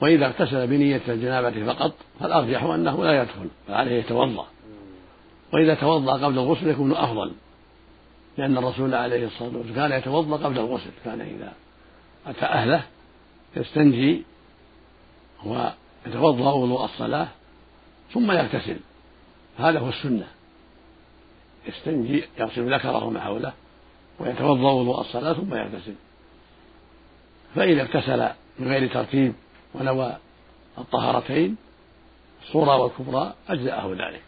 وإذا 0.00 0.26
اغتسل 0.26 0.66
بنية 0.66 1.02
الجنابة 1.08 1.72
فقط 1.72 1.92
فالأرجح 2.20 2.62
أنه 2.62 3.04
لا 3.04 3.22
يدخل 3.22 3.48
فعليه 3.68 3.98
يتوضأ. 3.98 4.46
وإذا 5.52 5.74
توضأ 5.74 6.12
قبل 6.12 6.38
الغسل 6.38 6.68
يكون 6.68 6.92
أفضل 6.92 7.32
لأن 8.38 8.58
الرسول 8.58 8.94
عليه 8.94 9.26
الصلاة 9.26 9.56
والسلام 9.56 9.74
كان 9.74 9.98
يتوضأ 9.98 10.36
قبل 10.36 10.58
الغسل 10.58 10.90
كان 11.04 11.20
إذا 11.20 11.52
أتى 12.26 12.44
أهله 12.44 12.82
يستنجي 13.56 14.22
ويتوضأ 15.44 16.52
وضوء 16.52 16.84
الصلاة 16.84 17.28
ثم 18.12 18.32
يغتسل. 18.32 18.76
هذا 19.58 19.78
هو 19.78 19.88
السنة. 19.88 20.26
يستنجي 21.68 22.24
يغسل 22.38 22.74
ذكره 22.74 23.04
وما 23.04 23.20
حوله 23.20 23.52
ويتوضأ 24.18 24.72
وضوء 24.72 25.00
الصلاة 25.00 25.32
ثم 25.32 25.54
يغتسل. 25.54 25.94
فإذا 27.54 27.82
اغتسل 27.82 28.28
من 28.58 28.68
غير 28.68 28.92
ترتيب 28.92 29.34
ونوى 29.74 30.16
الطهارتين 30.78 31.56
الصورة 32.42 32.76
والكبرى 32.76 33.34
أجزأه 33.48 33.90
ذلك. 33.90 34.22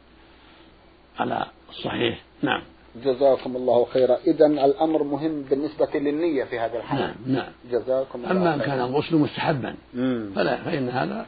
على 1.18 1.46
الصحيح. 1.70 2.22
نعم. 2.42 2.62
جزاكم 3.04 3.56
الله 3.56 3.84
خيرا. 3.84 4.16
إذا 4.16 4.46
الأمر 4.46 5.02
مهم 5.02 5.42
بالنسبة 5.42 5.88
للنية 5.94 6.44
في 6.44 6.58
هذا 6.58 6.78
الحال. 6.78 7.00
نعم 7.00 7.14
نعم. 7.26 7.52
جزاكم 7.70 8.18
الله 8.18 8.30
أما 8.30 8.54
إن 8.54 8.60
كان 8.60 8.80
الغسل 8.80 9.16
مستحبا 9.16 9.74
فلا 10.34 10.56
فإن 10.56 10.88
هذا 10.88 11.26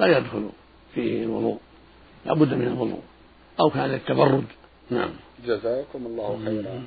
لا 0.00 0.18
يدخل 0.18 0.50
فيه 0.94 1.24
الوضوء. 1.24 1.58
لا 2.26 2.34
بد 2.34 2.54
من 2.54 2.66
الوضوء. 2.66 3.00
أو 3.60 3.70
كان 3.70 3.94
التبرد. 3.94 4.44
نعم. 4.90 5.10
جزاكم 5.46 6.06
الله 6.06 6.40
خيرا. 6.44 6.82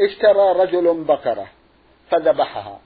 اشترى 0.00 0.52
رجل 0.62 1.04
بقرة 1.04 1.46
فذبحها. 2.10 2.80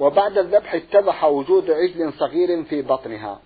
وبعد 0.00 0.38
الذبح 0.38 0.74
اتضح 0.74 1.24
وجود 1.24 1.70
عجل 1.70 2.12
صغير 2.12 2.64
في 2.64 2.82
بطنها. 2.82 3.40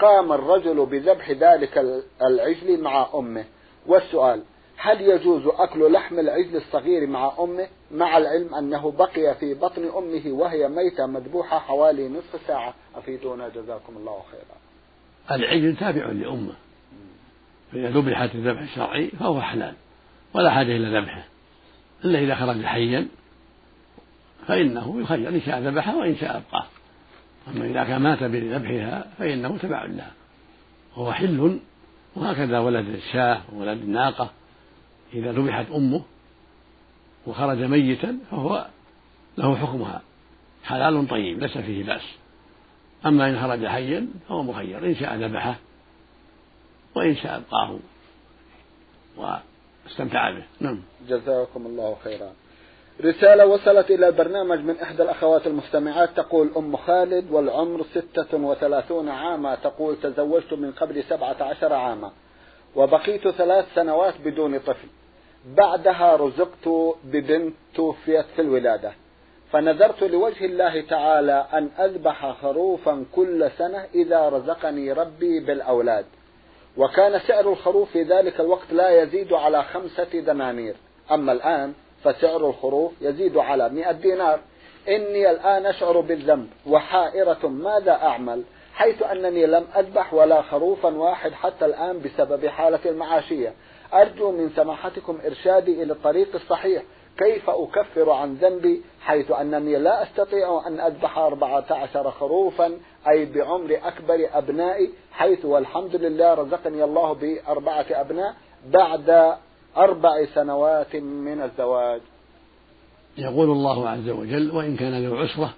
قام 0.00 0.32
الرجل 0.32 0.86
بذبح 0.86 1.30
ذلك 1.30 2.02
العجل 2.22 2.80
مع 2.80 3.08
أمه. 3.14 3.44
والسؤال 3.86 4.42
هل 4.76 5.00
يجوز 5.00 5.42
أكل 5.46 5.92
لحم 5.92 6.18
العجل 6.18 6.56
الصغير 6.56 7.06
مع 7.06 7.32
أمه؟ 7.38 7.68
مع 7.90 8.18
العلم 8.18 8.54
أنه 8.54 8.90
بقي 8.90 9.34
في 9.34 9.54
بطن 9.54 9.84
أمه 9.84 10.22
وهي 10.26 10.68
ميتة 10.68 11.06
مذبوحة 11.06 11.58
حوالي 11.58 12.08
نصف 12.08 12.46
ساعة. 12.46 12.74
أفيدونا 12.94 13.48
جزاكم 13.48 13.96
الله 13.96 14.22
خيرا. 14.30 15.36
العجل 15.38 15.76
تابع 15.76 16.06
لأمه. 16.06 16.54
فإذا 17.72 17.90
ذبحت 17.90 18.34
الذبح 18.34 18.60
الشرعي 18.60 19.08
فهو 19.08 19.40
حلال 19.40 19.74
ولا 20.34 20.50
حاجة 20.50 20.76
إلى 20.76 20.98
ذبحه 20.98 21.24
إلا 22.04 22.18
إذا 22.18 22.34
خرج 22.34 22.64
حيا. 22.64 23.08
فإنه 24.46 25.00
يخير 25.00 25.28
إن 25.28 25.40
شاء 25.40 25.60
ذبحه 25.60 25.96
وإن 25.96 26.16
شاء 26.16 26.36
أبقاه 26.36 26.66
أما 27.48 27.64
إذا 27.64 27.84
كان 27.84 28.02
مات 28.02 28.22
بذبحها 28.22 29.06
فإنه 29.18 29.58
تبع 29.58 29.84
لها 29.84 30.12
وهو 30.96 31.12
حل. 31.12 31.60
وهكذا 32.16 32.58
ولد 32.58 32.88
الشاة 32.88 33.42
وولد 33.52 33.82
الناقة. 33.82 34.30
إذا 35.14 35.32
ذبحت 35.32 35.70
أمه 35.70 36.02
وخرج 37.26 37.58
ميتا 37.58 38.18
فهو 38.30 38.66
له 39.38 39.56
حكمها. 39.56 40.02
حلال 40.64 41.08
طيب 41.08 41.40
ليس 41.40 41.58
فيه 41.58 41.84
بأس. 41.84 42.02
أما 43.06 43.30
إن 43.30 43.40
خرج 43.40 43.66
حيا 43.66 44.08
فهو 44.28 44.42
مخير 44.42 44.86
إن 44.86 44.96
شاء 44.96 45.16
ذبحه 45.16 45.56
وإن 46.94 47.16
شاء 47.16 47.36
أبقاه. 47.36 47.78
واستمتع 49.16 50.30
به. 50.30 50.44
نعم. 50.60 50.82
جزاكم 51.08 51.66
الله 51.66 51.96
خيرا. 52.04 52.32
رسالة 53.00 53.46
وصلت 53.46 53.90
إلى 53.90 54.08
البرنامج 54.08 54.58
من 54.58 54.76
إحدى 54.80 55.02
الأخوات 55.02 55.46
المستمعات 55.46 56.10
تقول 56.16 56.50
أم 56.56 56.76
خالد 56.76 57.30
والعمر 57.30 57.84
ستة 57.94 58.38
وثلاثون 58.38 59.08
عاما 59.08 59.54
تقول 59.54 59.96
تزوجت 60.02 60.52
من 60.52 60.72
قبل 60.72 61.04
سبعة 61.04 61.36
عشر 61.40 61.72
عاما 61.72 62.12
وبقيت 62.76 63.28
ثلاث 63.28 63.74
سنوات 63.74 64.14
بدون 64.24 64.58
طفل. 64.58 64.88
بعدها 65.46 66.16
رزقت 66.16 66.94
ببنت 67.04 67.54
توفيت 67.74 68.24
في 68.36 68.42
الولادة. 68.42 68.92
فنذرت 69.52 70.02
لوجه 70.02 70.44
الله 70.44 70.80
تعالى 70.80 71.46
أن 71.52 71.70
أذبح 71.78 72.32
خروفا 72.42 73.04
كل 73.12 73.50
سنة 73.58 73.86
إذا 73.94 74.28
رزقني 74.28 74.92
ربي 74.92 75.40
بالأولاد. 75.40 76.04
وكان 76.76 77.20
سعر 77.20 77.52
الخروف 77.52 77.90
في 77.90 78.02
ذلك 78.02 78.40
الوقت 78.40 78.72
لا 78.72 79.02
يزيد 79.02 79.32
على 79.32 79.62
خمسة 79.62 80.20
دنانير. 80.20 80.74
أما 81.10 81.32
الآن 81.32 81.72
فسعر 82.04 82.48
الخروف 82.48 82.92
يزيد 83.00 83.36
على 83.36 83.68
مئة 83.68 83.92
دينار. 83.92 84.40
إني 84.88 85.30
الآن 85.30 85.66
أشعر 85.66 86.00
بالذنب 86.00 86.48
وحائرة 86.66 87.48
ماذا 87.48 87.92
أعمل؟ 87.92 88.42
حيث 88.74 89.02
أنني 89.02 89.46
لم 89.46 89.66
أذبح 89.76 90.14
ولا 90.14 90.42
خروفا 90.42 90.88
واحد 90.88 91.32
حتى 91.32 91.64
الآن 91.64 92.00
بسبب 92.00 92.46
حالة 92.46 92.80
المعاشية. 92.86 93.52
أرجو 93.94 94.32
من 94.32 94.50
سماحتكم 94.56 95.18
إرشادي 95.26 95.82
إلى 95.82 95.92
الطريق 95.92 96.28
الصحيح. 96.34 96.82
كيف 97.18 97.50
أكفر 97.50 98.10
عن 98.10 98.34
ذنبي؟ 98.34 98.82
حيث 99.00 99.30
أنني 99.30 99.76
لا 99.76 100.02
أستطيع 100.02 100.62
أن 100.66 100.80
أذبح 100.80 101.18
أربعة 101.18 101.64
عشر 101.70 102.10
خروفا 102.10 102.78
أي 103.08 103.24
بعمر 103.24 103.80
أكبر 103.84 104.28
أبنائي 104.32 104.90
حيث 105.12 105.44
والحمد 105.44 105.96
لله 105.96 106.34
رزقني 106.34 106.84
الله 106.84 107.12
بأربعة 107.12 107.86
أبناء 107.90 108.34
بعد 108.66 109.36
أربع 109.76 110.26
سنوات 110.34 110.96
من 110.96 111.42
الزواج. 111.42 112.00
يقول 113.18 113.50
الله 113.50 113.88
عز 113.88 114.08
وجل 114.08 114.50
وإن 114.50 114.76
كان 114.76 115.06
ذو 115.06 115.16
عسرة 115.16 115.54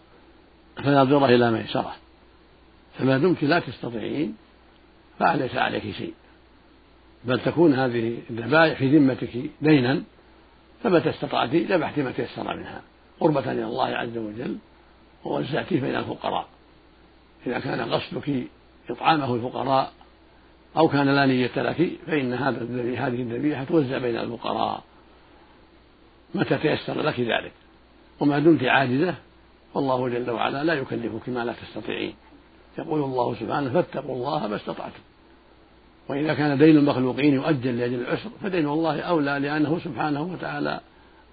فنظرة 0.76 1.26
إلى 1.26 1.50
ميسرة 1.50 1.94
فما 2.98 3.18
دمت 3.18 3.42
لا 3.42 3.58
تستطيعين 3.58 4.36
فليس 5.18 5.56
عليك 5.56 5.90
شيء. 5.90 6.14
بل 7.24 7.40
تكون 7.40 7.74
هذه 7.74 8.18
الذبائح 8.30 8.78
في 8.78 8.98
ذمتك 8.98 9.50
دينا 9.62 10.02
فمتى 10.82 11.10
استطعت 11.10 11.54
ذبحت 11.54 11.98
ما 11.98 12.10
تيسر 12.10 12.56
منها. 12.56 12.82
قربة 13.20 13.52
إلى 13.52 13.64
الله 13.64 13.86
عز 13.86 14.18
وجل 14.18 14.56
ووزعتيه 15.24 15.80
بين 15.80 15.96
الفقراء. 15.96 16.46
إذا 17.46 17.58
كان 17.58 17.92
قصدك 17.92 18.46
إطعامه 18.90 19.34
الفقراء 19.34 19.92
أو 20.76 20.88
كان 20.88 21.08
لا 21.08 21.26
نية 21.26 21.50
لك 21.56 21.90
فإن 22.06 22.32
هذا 22.32 22.58
هذه 23.06 23.22
الذبيحة 23.22 23.64
توزع 23.64 23.98
بين 23.98 24.16
الفقراء. 24.16 24.82
متى 26.34 26.58
تيسر 26.58 27.02
لك 27.02 27.20
ذلك؟ 27.20 27.52
وما 28.20 28.38
دمت 28.38 28.64
عاجزة 28.64 29.14
والله 29.74 30.08
جل 30.08 30.30
وعلا 30.30 30.64
لا 30.64 30.74
يكلفك 30.74 31.28
ما 31.28 31.44
لا 31.44 31.52
تستطيعين. 31.52 32.14
يقول 32.78 33.02
الله 33.02 33.34
سبحانه 33.34 33.72
فاتقوا 33.72 34.14
الله 34.14 34.48
ما 34.48 34.56
استطعتم. 34.56 35.00
وإذا 36.08 36.34
كان 36.34 36.58
دين 36.58 36.76
المخلوقين 36.76 37.34
يؤجل 37.34 37.78
لأجل 37.78 38.00
العسر 38.00 38.30
فدين 38.42 38.68
الله 38.68 39.00
أولى 39.00 39.38
لأنه 39.38 39.78
سبحانه 39.78 40.22
وتعالى 40.22 40.80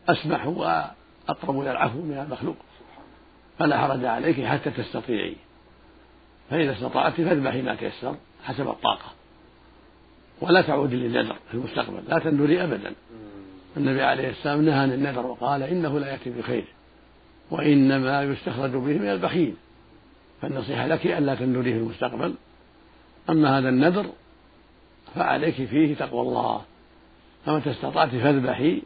أسمح 0.10 0.48
وأقرب 0.48 1.62
إلى 1.62 1.72
العفو 1.72 2.02
من 2.02 2.18
المخلوق. 2.18 2.56
فلا 3.60 3.78
حرج 3.78 4.06
عليك 4.06 4.46
حتى 4.46 4.72
تستطيعي. 4.72 5.36
فإذا 6.50 6.72
استطعت 6.72 7.14
فاذبحي 7.14 7.62
ما 7.62 7.76
تيسر 7.76 8.16
حسب 8.44 8.68
الطاقة. 8.68 9.21
ولا 10.42 10.62
تعودي 10.62 10.96
للنذر 10.96 11.36
في 11.48 11.54
المستقبل 11.54 12.04
لا 12.08 12.20
تنذري 12.20 12.64
أبدا. 12.64 12.94
النبي 13.78 14.02
عليه 14.02 14.30
السلام 14.30 14.62
نهى 14.62 14.80
عن 14.80 14.94
النذر 14.94 15.26
وقال 15.26 15.64
إنه 15.64 16.00
لا 16.00 16.08
يأتي 16.08 16.30
بخير 16.30 16.66
وإنما 17.52 18.24
يستخرج 18.24 18.72
به 18.72 18.98
من 18.98 19.10
البخيل. 19.10 19.54
فالنصيحة 20.42 20.88
لك 20.88 21.08
ألا 21.08 21.36
تنذري 21.36 21.74
في 21.74 21.80
المستقبل. 21.80 22.34
أما 23.30 23.58
هذا 23.58 23.70
النذر 23.70 24.06
فعليك 25.16 25.56
فيه 25.56 25.96
تقوى 25.96 26.22
الله. 26.22 26.62
فمتى 27.46 27.72
استطعت 27.72 28.10
فاذبحي 28.10 28.82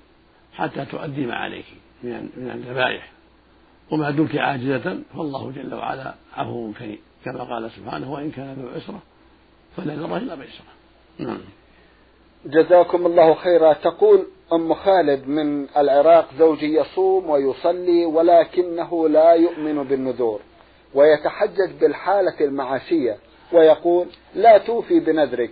حتى 0.53 0.85
تؤدي 0.85 1.25
ما 1.25 1.35
عليك 1.35 1.65
من 2.03 2.51
الذبائح. 2.55 3.11
وما 3.91 4.11
دمت 4.11 4.35
عاجزة 4.35 4.99
فالله 5.13 5.51
جل 5.51 5.73
وعلا 5.73 6.15
عفو 6.37 6.71
كريم 6.79 6.97
كما 7.25 7.43
قال 7.43 7.71
سبحانه 7.71 8.11
وإن 8.11 8.31
كان 8.31 8.53
ذو 8.53 8.69
عسرة 8.69 9.01
فنذره 9.77 10.17
إلى 10.17 10.35
ميسرة 10.35 10.73
نعم. 11.19 11.41
جزاكم 12.45 13.05
الله 13.05 13.33
خيرا. 13.33 13.73
تقول 13.73 14.27
أم 14.53 14.73
خالد 14.73 15.27
من 15.27 15.67
العراق 15.77 16.27
زوجي 16.37 16.75
يصوم 16.75 17.29
ويصلي 17.29 18.05
ولكنه 18.05 19.09
لا 19.09 19.31
يؤمن 19.33 19.83
بالنذور 19.83 20.41
ويتحجج 20.93 21.71
بالحالة 21.81 22.39
المعاشية 22.41 23.17
ويقول 23.53 24.07
لا 24.35 24.57
توفي 24.57 24.99
بنذرك 24.99 25.51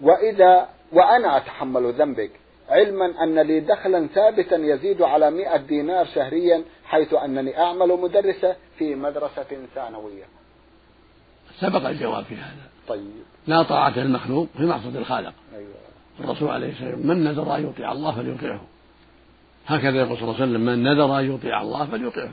وإذا 0.00 0.68
وأنا 0.92 1.36
أتحمل 1.36 1.92
ذنبك. 1.92 2.30
علما 2.68 3.24
أن 3.24 3.38
لي 3.38 3.60
دخلا 3.60 4.06
ثابتا 4.06 4.56
يزيد 4.56 5.02
على 5.02 5.30
مئة 5.30 5.56
دينار 5.56 6.06
شهريا 6.06 6.64
حيث 6.84 7.14
أنني 7.14 7.58
أعمل 7.58 7.88
مدرسة 7.88 8.56
في 8.78 8.94
مدرسة 8.94 9.66
ثانوية. 9.74 10.24
سبق 11.60 11.88
الجواب 11.88 12.24
في 12.24 12.34
هذا. 12.34 12.70
طيب. 12.90 13.10
لا 13.46 13.62
طاعة 13.62 14.02
المخلوق 14.02 14.48
في 14.56 14.64
معصية 14.64 14.98
الخالق. 14.98 15.34
أيوة. 15.54 15.74
الرسول 16.20 16.48
عليه 16.48 16.72
الصلاة 16.72 16.90
والسلام 16.90 17.16
من 17.16 17.24
نذر 17.24 17.56
أن 17.56 17.66
يطيع 17.66 17.92
الله 17.92 18.12
فليطيعه. 18.12 18.60
هكذا 19.66 19.96
يقول 19.96 20.16
صلى 20.16 20.22
الله 20.22 20.34
عليه 20.34 20.44
وسلم 20.44 20.60
من 20.60 20.82
نذر 20.82 21.18
أن 21.18 21.34
يطيع 21.34 21.62
الله 21.62 21.86
فليطيعه. 21.86 22.32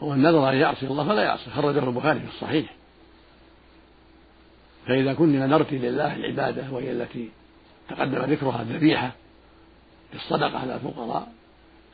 ومن 0.00 0.22
نذر 0.22 0.48
أن 0.48 0.54
يعصي 0.54 0.86
الله 0.86 1.08
فلا 1.08 1.22
يعصي. 1.22 1.50
خرجه 1.50 1.78
البخاري 1.78 2.20
في 2.20 2.28
الصحيح. 2.28 2.74
فإذا 4.86 5.14
كنت 5.14 5.36
نذرت 5.36 5.72
لله 5.72 6.16
العبادة 6.16 6.72
وهي 6.72 6.92
التي 6.92 7.30
تقدم 7.88 8.18
ذكرها 8.18 8.62
الذبيحة 8.62 9.12
للصدقة 10.14 10.58
على 10.58 10.74
الفقراء 10.74 11.32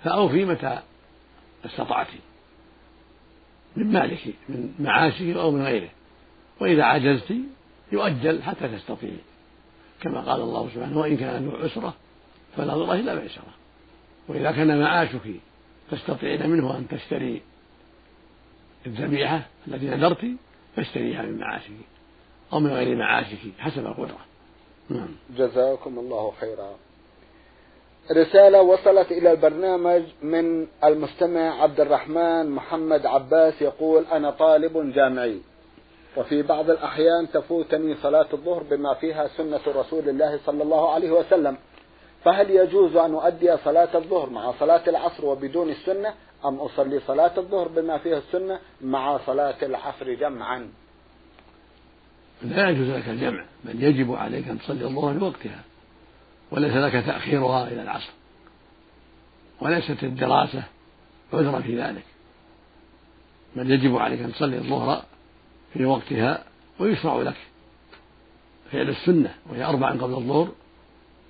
فأوفي 0.05 0.45
متى 0.45 0.79
استطعت 1.67 2.07
من 3.77 3.93
مالك 3.93 4.35
من 4.49 4.75
معاشك 4.79 5.37
أو 5.37 5.51
من 5.51 5.63
غيره. 5.63 5.89
وإذا 6.61 6.85
عجزت 6.85 7.35
يؤجل 7.93 8.43
حتى 8.43 8.69
تستطيع. 8.69 9.11
كما 10.01 10.21
قال 10.21 10.41
الله 10.41 10.69
سبحانه 10.75 10.99
وإن 10.99 11.17
كان 11.17 11.49
ذو 11.49 11.57
عسرة 11.57 11.95
فنظرة 12.57 12.93
إلى 12.93 13.15
ميسرة 13.15 13.55
وإذا 14.29 14.53
كان 14.53 14.81
معاشك 14.81 15.21
تستطيعين 15.91 16.51
منه 16.51 16.79
أن 16.79 16.89
تشتري 16.89 17.43
الذبيحة 18.87 19.47
التي 19.69 19.87
نذرت 19.87 20.27
فاشتريها 20.77 21.23
من 21.23 21.39
معاشك 21.39 21.71
أو 22.53 22.61
من 22.61 22.71
غير 22.71 22.97
معاشك 22.97 23.39
حسب 23.59 23.87
القدرة. 23.87 24.19
نعم. 24.89 25.09
جزاكم 25.37 25.99
الله 25.99 26.33
خيرا. 26.41 26.71
رسالة 28.13 28.63
وصلت 28.63 29.13
إلى 29.13 29.33
البرنامج 29.33 30.03
من 30.23 30.67
المستمع 30.85 31.63
عبد 31.63 31.81
الرحمن 31.81 32.51
محمد 32.51 33.07
عباس 33.07 33.63
يقول 33.63 34.05
أنا 34.05 34.31
طالب 34.31 34.93
جامعي. 34.95 35.41
وفي 36.17 36.43
بعض 36.43 36.71
الأحيان 36.71 37.31
تفوتني 37.33 37.97
صلاة 38.03 38.27
الظهر 38.33 38.63
بما 38.63 38.95
فيها 38.95 39.29
سنة 39.29 39.61
رسول 39.67 40.09
الله 40.09 40.41
صلى 40.47 40.63
الله 40.63 40.93
عليه 40.93 41.11
وسلم. 41.11 41.57
فهل 42.25 42.51
يجوز 42.51 42.97
أن 42.97 43.15
أؤدي 43.15 43.57
صلاة 43.57 43.97
الظهر 43.97 44.31
مع 44.31 44.53
صلاة 44.61 44.89
العصر 44.89 45.27
وبدون 45.27 45.71
السنة 45.71 46.15
أم 46.45 46.55
أصلي 46.57 47.01
صلاة 47.01 47.39
الظهر 47.39 47.69
بما 47.69 47.99
فيها 47.99 48.19
السنة 48.19 48.59
مع 48.81 49.19
صلاة 49.27 49.57
العصر 49.63 50.15
جمعا؟ 50.15 50.69
لا 52.43 52.71
يجوز 52.71 52.89
لك 52.89 53.09
الجمع 53.09 53.45
بل 53.65 53.83
يجب 53.83 54.15
عليك 54.15 54.49
أن 54.49 54.59
تصلي 54.59 54.85
الظهر 54.85 55.19
في 55.19 55.25
وقتها 55.25 55.61
وليس 56.51 56.75
لك 56.75 56.93
تأخيرها 56.93 57.69
إلى 57.69 57.83
العصر 57.83 58.13
وليست 59.61 60.03
الدراسة 60.03 60.63
عذرا 61.33 61.61
في 61.61 61.83
ذلك 61.83 62.05
بل 63.57 63.71
يجب 63.71 63.97
عليك 63.97 64.21
أن 64.21 64.33
تصلي 64.33 64.59
الظهر 64.59 65.05
في 65.75 65.85
وقتها 65.85 66.45
ويشرع 66.79 67.17
لك 67.17 67.37
فعل 68.73 68.89
السنة 68.89 69.35
وهي 69.51 69.65
أربع 69.65 69.91
قبل 69.91 70.15
الظهر 70.15 70.49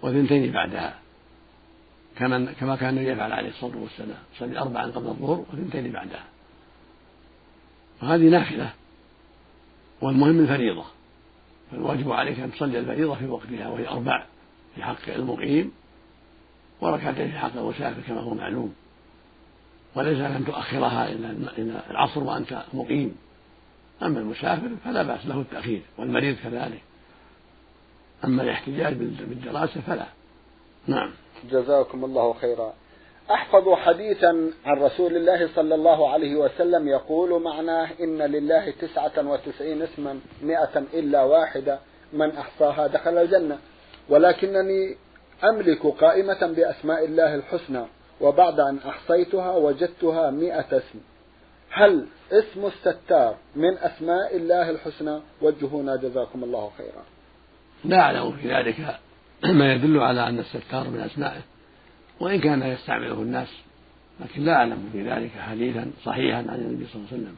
وثنتين 0.03 0.53
بعدها 0.53 1.03
كما 2.17 2.53
كما 2.53 2.77
كان 2.77 2.99
يفعل 2.99 3.33
عليه 3.33 3.49
الصلاة 3.49 3.77
والسلام. 3.77 4.19
يصلي 4.37 4.59
أربعا 4.59 4.87
قبل 4.87 5.07
الظهر 5.07 5.45
وثنتين 5.53 5.93
بعدها. 5.93 6.25
وهذه 8.03 8.29
نافلة 8.29 8.73
والمهم 10.01 10.41
الفريضة. 10.41 10.85
فالواجب 11.71 12.13
عليك 12.13 12.41
أن 12.41 12.53
تصلي 12.53 12.79
الفريضة 12.79 13.15
في 13.15 13.27
وقتها 13.27 13.69
وهي 13.69 13.89
أربع 13.89 14.25
في 14.75 14.83
حق 14.83 15.09
المقيم 15.09 15.73
وركعتين 16.81 17.31
في 17.31 17.39
حق 17.39 17.57
المسافر 17.57 18.01
كما 18.01 18.21
هو 18.21 18.35
معلوم. 18.35 18.75
وليس 19.95 20.19
لك 20.19 20.31
أن 20.31 20.45
تؤخرها 20.45 21.09
إلى 21.13 21.83
العصر 21.91 22.23
وأنت 22.23 22.63
مقيم. 22.75 23.17
أما 24.03 24.21
المسافر 24.21 24.71
فلا 24.85 25.03
بأس 25.03 25.27
له 25.27 25.41
التأخير 25.41 25.83
والمريض 25.99 26.37
كذلك. 26.45 26.83
أما 28.25 28.43
الاحتجاج 28.43 28.95
بالدراسة 28.95 29.81
فلا. 29.81 30.07
نعم. 30.87 31.11
جزاكم 31.51 32.05
الله 32.05 32.33
خيرا. 32.33 32.75
أحفظ 33.31 33.75
حديثا 33.75 34.51
عن 34.65 34.77
رسول 34.83 35.17
الله 35.17 35.49
صلى 35.55 35.75
الله 35.75 36.13
عليه 36.13 36.37
وسلم 36.37 36.89
يقول 36.89 37.43
معناه 37.43 37.89
إن 38.01 38.23
لله 38.23 38.71
تسعة 38.71 39.29
وتسعين 39.29 39.83
اسما 39.83 40.21
مئة 40.43 40.79
إلا 40.95 41.23
واحدة 41.23 41.79
من 42.13 42.31
أحصاها 42.31 42.87
دخل 42.87 43.19
الجنة. 43.19 43.59
ولكنني 44.09 44.97
أملك 45.45 45.87
قائمة 45.87 46.53
بأسماء 46.57 47.05
الله 47.05 47.35
الحسنى 47.35 47.85
وبعد 48.21 48.61
أن 48.61 48.79
أحصيتها 48.79 49.57
وجدتها 49.57 50.31
مئة 50.31 50.77
اسم. 50.77 50.99
هل 51.75 52.07
اسم 52.33 52.67
الستار 52.67 53.37
من 53.57 53.79
أسماء 53.79 54.37
الله 54.37 54.71
الحسنى؟ 54.71 55.21
وجهونا 55.43 55.97
جزاكم 55.97 56.45
الله 56.45 56.71
خيرا. 56.79 57.05
لا 57.85 58.01
أعلم 58.01 58.33
في 58.33 58.55
ذلك 58.55 58.99
ما 59.45 59.73
يدل 59.73 59.99
على 59.99 60.29
أن 60.29 60.39
الستار 60.39 60.89
من 60.89 61.01
أسمائه 61.01 61.41
وإن 62.21 62.41
كان 62.41 62.63
يستعمله 62.63 63.13
الناس 63.13 63.49
لكن 64.21 64.45
لا 64.45 64.55
أعلم 64.55 64.89
في 64.93 65.11
ذلك 65.11 65.31
حديثا 65.31 65.91
صحيحا 66.05 66.39
عن 66.39 66.55
النبي 66.55 66.87
صلى 66.87 66.95
الله 66.95 67.09
عليه 67.13 67.23
وسلم. 67.23 67.37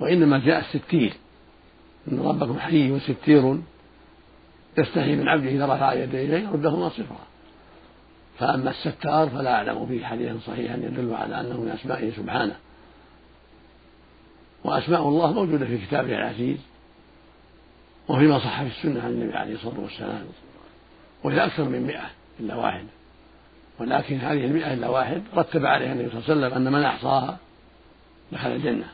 وإنما 0.00 0.38
جاء 0.38 0.60
الستير 0.60 1.12
إن 2.12 2.20
ربكم 2.20 2.58
حي 2.58 2.90
وستير 2.90 3.58
يستحي 4.78 5.16
من 5.16 5.28
عبده 5.28 5.48
إذا 5.48 5.66
رفع 5.66 5.92
يديه 5.92 6.24
إليه 6.24 6.48
يردهما 6.48 6.88
صفرا 6.88 7.26
فأما 8.38 8.70
الستار 8.70 9.28
فلا 9.28 9.54
أعلم 9.54 9.86
فيه 9.86 10.04
حديثا 10.04 10.38
صحيحا 10.46 10.76
يدل 10.76 11.14
على 11.14 11.40
أنه 11.40 11.60
من 11.60 11.68
أسمائه 11.68 12.12
سبحانه. 12.12 12.56
وأسماء 14.64 15.08
الله 15.08 15.32
موجودة 15.32 15.66
في 15.66 15.78
كتابه 15.78 16.14
العزيز 16.16 16.58
وفيما 18.08 18.38
صح 18.38 18.62
في 18.62 18.68
السنة 18.68 19.04
عن 19.04 19.10
النبي 19.10 19.36
عليه 19.36 19.54
الصلاة 19.54 19.80
والسلام 19.80 20.24
وهي 21.24 21.44
أكثر 21.44 21.64
من 21.64 21.82
مئة 21.86 22.10
إلا 22.40 22.54
واحد. 22.54 22.84
ولكن 23.78 24.18
هذه 24.18 24.44
المئة 24.44 24.74
إلا 24.74 24.88
واحد 24.88 25.22
رتب 25.36 25.66
عليها 25.66 25.92
النبي 25.92 26.10
صلى 26.10 26.18
الله 26.18 26.30
عليه 26.30 26.56
وسلم 26.56 26.66
أن 26.66 26.72
من 26.72 26.82
أحصاها 26.82 27.38
دخل 28.32 28.52
الجنة. 28.52 28.86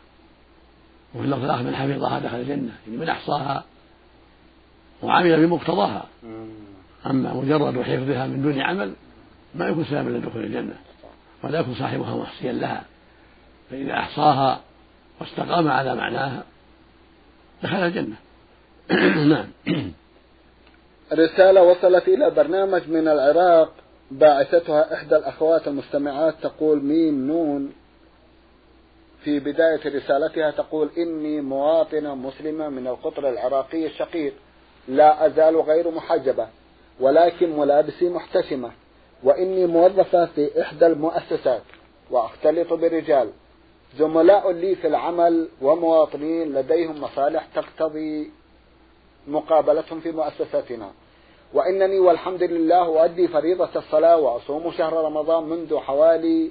وفي 1.14 1.24
اللفظ 1.24 1.44
الآخر 1.44 1.62
من 1.62 1.76
حفظها 1.76 2.18
دخل 2.18 2.36
الجنة. 2.36 2.72
يعني 2.86 2.98
من 2.98 3.08
أحصاها 3.08 3.64
وعمل 5.02 5.46
بمقتضاها. 5.46 6.06
أما 7.06 7.34
مجرد 7.34 7.82
حفظها 7.82 8.26
من 8.26 8.42
دون 8.42 8.60
عمل 8.60 8.94
ما 9.54 9.68
يكون 9.68 9.84
سببا 9.84 10.10
لدخول 10.10 10.44
الجنة 10.44 10.74
ولا 11.42 11.60
يكون 11.60 11.74
صاحبها 11.74 12.16
محصيا 12.16 12.52
لها. 12.52 12.84
فإذا 13.70 13.94
أحصاها 13.94 14.60
واستقام 15.20 15.68
على 15.68 15.94
معناها 15.94 16.44
دخل 17.62 17.76
الجنة. 17.76 18.16
نعم. 19.34 19.46
رسالة 21.12 21.62
وصلت 21.62 22.08
إلى 22.08 22.30
برنامج 22.30 22.88
من 22.88 23.08
العراق 23.08 23.72
باعثتها 24.10 24.94
إحدى 24.94 25.16
الأخوات 25.16 25.68
المستمعات 25.68 26.34
تقول 26.42 26.84
ميم 26.84 27.26
نون. 27.26 27.72
في 29.24 29.40
بداية 29.40 29.96
رسالتها 29.96 30.50
تقول 30.50 30.90
إني 30.98 31.40
مواطنة 31.40 32.14
مسلمة 32.14 32.68
من 32.68 32.86
القطر 32.86 33.28
العراقي 33.28 33.86
الشقيق. 33.86 34.34
لا 34.88 35.26
أزال 35.26 35.56
غير 35.56 35.90
محجبة 35.90 36.48
ولكن 37.00 37.56
ملابسي 37.56 38.08
محتشمة 38.08 38.70
وإني 39.22 39.66
موظفة 39.66 40.26
في 40.26 40.62
إحدى 40.62 40.86
المؤسسات 40.86 41.62
وأختلط 42.10 42.72
برجال. 42.72 43.30
زملاء 43.98 44.50
لي 44.50 44.74
في 44.74 44.86
العمل 44.86 45.48
ومواطنين 45.62 46.52
لديهم 46.54 47.00
مصالح 47.00 47.46
تقتضي 47.54 48.30
مقابلتهم 49.28 50.00
في 50.00 50.12
مؤسستنا 50.12 50.90
وإنني 51.54 51.98
والحمد 51.98 52.42
لله 52.42 53.02
أؤدي 53.02 53.28
فريضة 53.28 53.70
الصلاة 53.76 54.16
وأصوم 54.16 54.72
شهر 54.72 54.92
رمضان 54.92 55.44
منذ 55.44 55.78
حوالي 55.78 56.50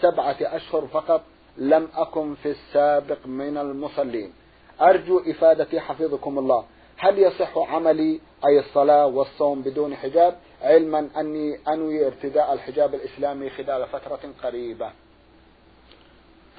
سبعة 0.00 0.36
أشهر 0.40 0.86
فقط 0.86 1.22
لم 1.58 1.88
أكن 1.94 2.34
في 2.34 2.50
السابق 2.50 3.26
من 3.26 3.58
المصلين. 3.58 4.32
أرجو 4.80 5.18
إفادتي 5.18 5.80
حفظكم 5.80 6.38
الله. 6.38 6.64
هل 6.96 7.18
يصح 7.18 7.58
عملي 7.58 8.20
أي 8.46 8.58
الصلاة 8.58 9.06
والصوم 9.06 9.62
بدون 9.62 9.94
حجاب؟ 9.96 10.38
علما 10.62 11.08
أني 11.16 11.58
أنوي 11.68 12.06
ارتداء 12.06 12.52
الحجاب 12.52 12.94
الإسلامي 12.94 13.50
خلال 13.50 13.86
فترة 13.86 14.20
قريبة. 14.42 14.90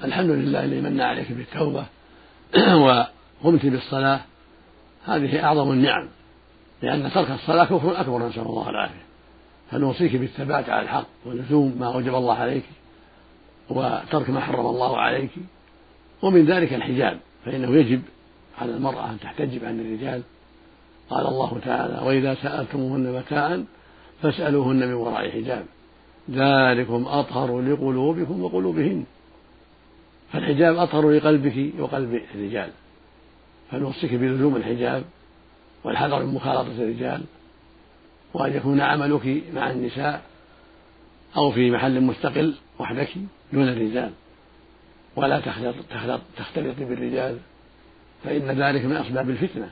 الحمد 0.02 0.30
لله 0.30 0.64
الذي 0.64 0.80
من 0.80 1.00
عليك 1.00 1.32
بالتوبة 1.32 1.84
وقمت 2.84 3.66
بالصلاة. 3.66 4.20
هذه 5.04 5.44
أعظم 5.44 5.70
النعم 5.72 6.08
لأن 6.82 7.10
ترك 7.10 7.30
الصلاة 7.30 7.64
كفر 7.64 8.00
أكبر 8.00 8.28
نسأل 8.28 8.42
الله 8.42 8.70
العافية. 8.70 9.04
فنوصيك 9.70 10.16
بالثبات 10.16 10.68
على 10.68 10.82
الحق 10.82 11.06
ولزوم 11.26 11.76
ما 11.80 11.86
أوجب 11.86 12.14
الله 12.14 12.34
عليك 12.34 12.64
وترك 13.70 14.30
ما 14.30 14.40
حرم 14.40 14.66
الله 14.66 14.98
عليك. 14.98 15.30
ومن 16.22 16.44
ذلك 16.44 16.72
الحجاب 16.72 17.20
فإنه 17.44 17.76
يجب 17.76 18.02
على 18.58 18.70
المرأة 18.70 19.10
أن 19.10 19.20
تحتجب 19.20 19.64
عن 19.64 19.80
الرجال. 19.80 20.22
قال 21.10 21.26
الله 21.26 21.60
تعالى 21.64 22.06
وإذا 22.06 22.34
سألتموهن 22.34 23.12
متاعا 23.12 23.64
فاسألوهن 24.22 24.76
من 24.76 24.94
وراء 24.94 25.30
حجاب. 25.30 25.64
ذلكم 26.30 27.06
أطهر 27.06 27.60
لقلوبكم 27.60 28.42
وقلوبهن. 28.42 29.04
فالحجاب 30.34 30.76
أطهر 30.76 31.10
لقلبك 31.10 31.80
وقلب 31.80 32.22
الرجال 32.34 32.70
فنوصيك 33.70 34.14
بلزوم 34.14 34.56
الحجاب 34.56 35.04
والحذر 35.84 36.24
من 36.24 36.34
مخالطة 36.34 36.82
الرجال 36.82 37.22
وأن 38.34 38.52
يكون 38.56 38.80
عملك 38.80 39.42
مع 39.52 39.70
النساء 39.70 40.22
أو 41.36 41.50
في 41.50 41.70
محل 41.70 42.00
مستقل 42.00 42.54
وحدك 42.78 43.08
دون 43.52 43.68
الرجال. 43.68 44.10
ولا 45.16 45.40
تختلط 46.36 46.76
بالرجال 46.78 47.38
فإن 48.24 48.50
ذلك 48.50 48.84
من 48.84 48.96
أسباب 48.96 49.30
الفتنة. 49.30 49.70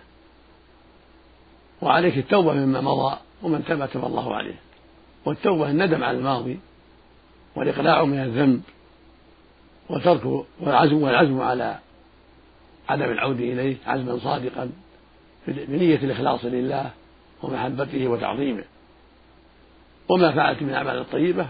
وعليك 1.82 2.18
التوبة 2.18 2.52
مما 2.52 2.80
مضى 2.80 3.16
ومن 3.42 3.64
تاب 3.64 3.90
تاب 3.90 4.04
الله 4.04 4.34
عليه. 4.34 4.54
والتوبة 5.24 5.70
الندم 5.70 6.04
على 6.04 6.18
الماضي 6.18 6.58
والإقلاع 7.56 8.04
من 8.04 8.18
الذنب 8.18 8.62
وترك 9.92 10.44
والعزم 10.60 11.02
والعزم 11.02 11.40
على 11.40 11.78
عدم 12.88 13.04
العود 13.04 13.40
إليه 13.40 13.76
عزما 13.86 14.18
صادقا 14.18 14.70
بنية 15.46 15.96
الإخلاص 15.96 16.44
لله 16.44 16.90
ومحبته 17.42 18.08
وتعظيمه. 18.08 18.64
وما 20.08 20.32
فعلت 20.32 20.62
من 20.62 20.68
الأعمال 20.68 20.98
الطيبة 20.98 21.46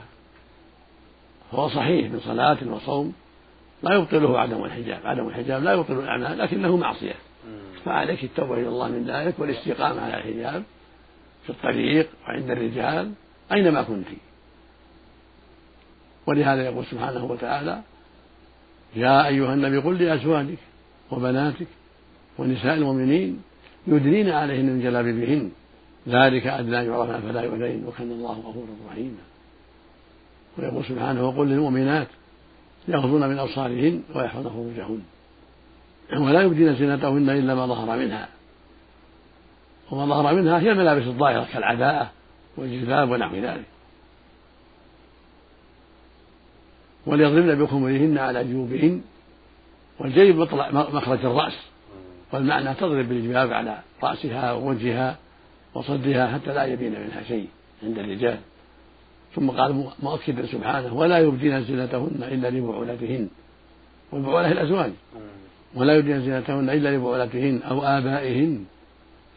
فهو 1.52 1.68
صحيح 1.68 2.10
من 2.10 2.20
صلاة 2.20 2.58
وصوم 2.66 3.12
لا 3.82 3.94
يبطله 3.94 4.38
عدم 4.38 4.64
الحجاب 4.64 5.00
عدم 5.04 5.28
الحجاب 5.28 5.62
لا 5.62 5.72
يبطل 5.72 5.98
الأعمال 5.98 6.38
لكنه 6.38 6.76
معصية. 6.76 7.14
فعليك 7.84 8.24
التوبة 8.24 8.54
إلى 8.54 8.68
الله 8.68 8.88
من 8.88 9.04
ذلك 9.04 9.34
والاستقامة 9.38 10.00
على 10.00 10.16
الحجاب 10.16 10.62
في 11.44 11.50
الطريق 11.50 12.08
وعند 12.28 12.50
الرجال 12.50 13.12
أينما 13.52 13.82
كنت. 13.82 14.06
ولهذا 16.26 16.64
يقول 16.64 16.84
سبحانه 16.86 17.24
وتعالى 17.24 17.82
يا 18.96 19.26
أيها 19.26 19.54
النبي 19.54 19.78
قل 19.78 20.02
لأزواجك 20.02 20.58
وبناتك 21.10 21.66
ونساء 22.38 22.74
المؤمنين 22.74 23.42
يدنين 23.86 24.30
عليهن 24.30 24.66
من 24.66 24.80
جلابيبهن 24.82 25.50
ذلك 26.08 26.46
أدنى 26.46 26.76
يعرفن 26.76 27.20
فلا 27.20 27.40
يؤذين 27.42 27.84
وكان 27.86 28.10
الله 28.10 28.32
غفورا 28.32 28.66
رحيما. 28.90 29.22
ويقول 30.58 30.84
سبحانه 30.84 31.28
وقل 31.28 31.46
للمؤمنات 31.46 32.08
يغضن 32.88 33.28
من 33.28 33.38
أبصارهن 33.38 34.02
ويحفظن 34.14 34.50
فروجهن. 34.50 35.02
ولا 36.12 36.42
يبدين 36.42 36.74
زينتهن 36.74 37.30
إلا 37.30 37.54
ما 37.54 37.66
ظهر 37.66 37.98
منها. 37.98 38.28
وما 39.90 40.06
ظهر 40.06 40.34
منها 40.34 40.60
هي 40.60 40.72
الملابس 40.72 41.06
الظاهرة 41.06 41.46
كالعباءة 41.52 42.10
والجلباب 42.56 43.10
ونحو 43.10 43.36
ذلك. 43.36 43.71
وليضربن 47.06 47.64
بخمرهن 47.64 48.18
على 48.18 48.44
جيوبهن 48.44 49.00
والجيب 50.00 50.36
مخرج 50.72 51.24
الرأس 51.24 51.58
والمعنى 52.32 52.74
تضرب 52.74 53.08
بالجباب 53.08 53.52
على 53.52 53.78
رأسها 54.02 54.52
ووجهها 54.52 55.18
وصدها 55.74 56.26
حتى 56.26 56.54
لا 56.54 56.64
يبين 56.64 56.92
منها 56.92 57.22
شيء 57.28 57.46
عند 57.82 57.98
الرجال. 57.98 58.38
ثم 59.34 59.50
قال 59.50 59.86
مؤكدا 60.02 60.46
سبحانه 60.46 60.94
ولا 60.94 61.18
يبدين 61.18 61.64
زينتهن 61.64 62.22
إلا 62.22 62.50
لبعولتهن. 62.50 63.28
والبعولة 64.12 64.52
الأزواج. 64.52 64.92
ولا 65.74 65.96
يبدين 65.96 66.20
زينتهن 66.20 66.70
إلا 66.70 66.96
لبعولتهن 66.96 67.62
أو 67.62 67.82
آبائهن 67.82 68.64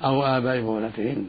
أو 0.04 0.24
آباء 0.24 0.62
بعولتهن 0.62 1.26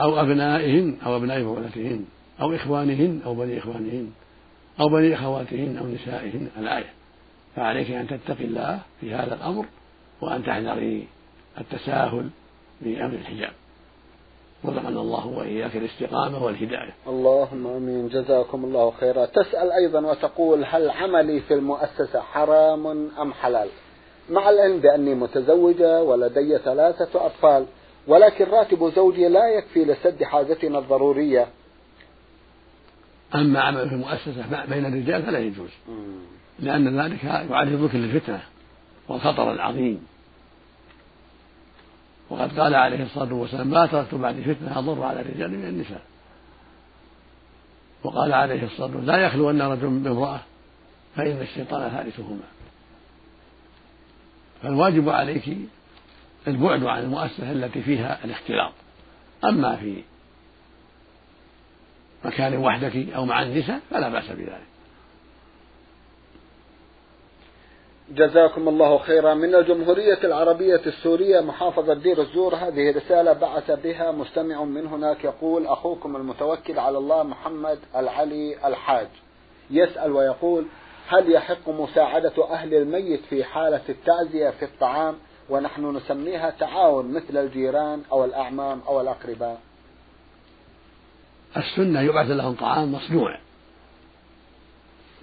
أو 0.00 0.20
أبنائهن 0.20 0.96
أو 1.06 1.16
أبناء 1.16 1.42
بعولتهن 1.42 2.04
أو 2.40 2.54
إخوانهن 2.54 3.20
أو 3.24 3.34
بني 3.34 3.58
إخوانهن. 3.58 4.10
أو 4.80 4.88
بني 4.88 5.14
أخواتهن 5.14 5.76
أو 5.76 5.86
نسائهن 5.86 6.48
الآية. 6.58 6.92
فعليك 7.56 7.90
أن 7.90 8.06
تتقي 8.06 8.44
الله 8.44 8.78
في 9.00 9.14
هذا 9.14 9.34
الأمر 9.34 9.66
وأن 10.20 10.44
تحذري 10.44 11.08
التساهل 11.58 12.30
بأمر 12.80 13.14
الحجاب. 13.14 13.52
رزقنا 14.64 15.00
الله 15.00 15.26
وإياك 15.26 15.76
الاستقامة 15.76 16.44
والهداية. 16.44 16.94
اللهم 17.06 17.66
آمين. 17.66 18.08
جزاكم 18.08 18.64
الله 18.64 18.90
خيرا. 18.90 19.26
تسأل 19.26 19.72
أيضا 19.72 20.06
وتقول 20.06 20.64
هل 20.64 20.90
عملي 20.90 21.40
في 21.40 21.54
المؤسسة 21.54 22.20
حرام 22.20 22.86
أم 23.20 23.32
حلال؟ 23.32 23.68
مع 24.30 24.50
العلم 24.50 24.80
بأني 24.80 25.14
متزوجة 25.14 26.02
ولدي 26.02 26.58
ثلاثة 26.58 27.26
أطفال 27.26 27.66
ولكن 28.08 28.44
راتب 28.44 28.92
زوجي 28.96 29.28
لا 29.28 29.48
يكفي 29.48 29.84
لسد 29.84 30.22
حاجتنا 30.22 30.78
الضرورية. 30.78 31.46
أما 33.34 33.60
عمل 33.60 33.88
في 33.88 33.96
مؤسسة 33.96 34.64
بين 34.64 34.86
الرجال 34.86 35.22
فلا 35.22 35.38
يجوز. 35.38 35.70
لأن 36.58 37.00
ذلك 37.00 37.24
يعرضك 37.24 37.94
للفتنة 37.94 38.42
والخطر 39.08 39.52
العظيم. 39.52 40.06
وقد 42.30 42.60
قال 42.60 42.74
عليه 42.74 43.02
الصلاة 43.02 43.34
والسلام 43.34 43.66
ما 43.66 43.86
تركت 43.86 44.14
بعد 44.14 44.40
فتنة 44.40 44.78
أضر 44.78 45.02
على 45.02 45.20
الرجال 45.20 45.50
من 45.50 45.64
النساء. 45.64 46.02
وقال 48.04 48.32
عليه 48.32 48.64
الصلاة 48.64 48.86
والسلام 48.86 49.06
لا 49.06 49.16
يخلو 49.16 49.50
أن 49.50 49.62
رجل 49.62 49.88
بامرأة 49.88 50.40
فإن 51.16 51.40
الشيطان 51.40 51.90
ثالثهما. 51.90 52.46
فالواجب 54.62 55.08
عليك 55.08 55.56
البعد 56.48 56.84
عن 56.84 57.02
المؤسسة 57.02 57.52
التي 57.52 57.82
فيها 57.82 58.24
الاختلاط. 58.24 58.72
أما 59.44 59.76
في 59.76 60.02
مكان 62.24 62.56
وحدك 62.56 63.12
أو 63.14 63.24
مع 63.24 63.42
النساء 63.42 63.80
فلا 63.90 64.08
بأس 64.08 64.30
بذلك. 64.30 64.70
جزاكم 68.10 68.68
الله 68.68 68.98
خيرا. 68.98 69.34
من 69.34 69.54
الجمهورية 69.54 70.18
العربية 70.24 70.80
السورية 70.86 71.40
محافظة 71.40 71.94
دير 71.94 72.20
الزور 72.20 72.54
هذه 72.54 72.96
رسالة 72.96 73.32
بعث 73.32 73.70
بها 73.70 74.10
مستمع 74.10 74.64
من 74.64 74.86
هناك 74.86 75.24
يقول 75.24 75.66
أخوكم 75.66 76.16
المتوكل 76.16 76.78
على 76.78 76.98
الله 76.98 77.22
محمد 77.22 77.78
العلي 77.96 78.66
الحاج. 78.68 79.08
يسأل 79.70 80.12
ويقول 80.12 80.66
هل 81.08 81.32
يحق 81.32 81.68
مساعدة 81.68 82.50
أهل 82.50 82.74
الميت 82.74 83.20
في 83.24 83.44
حالة 83.44 83.80
التعزية 83.88 84.50
في 84.50 84.64
الطعام 84.64 85.14
ونحن 85.50 85.96
نسميها 85.96 86.50
تعاون 86.50 87.12
مثل 87.12 87.36
الجيران 87.36 88.02
أو 88.12 88.24
الأعمام 88.24 88.80
أو 88.88 89.00
الأقرباء؟ 89.00 89.60
السنة 91.56 92.00
يبعث 92.00 92.30
لهم 92.30 92.54
طعام 92.54 92.92
مصنوع. 92.92 93.38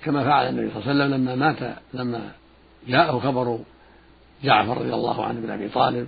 كما 0.03 0.23
فعل 0.23 0.49
النبي 0.49 0.69
صلى 0.69 0.81
الله 0.81 0.89
عليه 0.89 1.05
وسلم 1.05 1.21
لما 1.21 1.35
مات 1.35 1.77
لما 1.93 2.31
جاءه 2.87 3.19
خبر 3.19 3.59
جعفر 4.43 4.77
رضي 4.77 4.93
الله 4.93 5.25
عنه 5.25 5.39
بن 5.39 5.49
أبي 5.49 5.69
طالب 5.69 6.07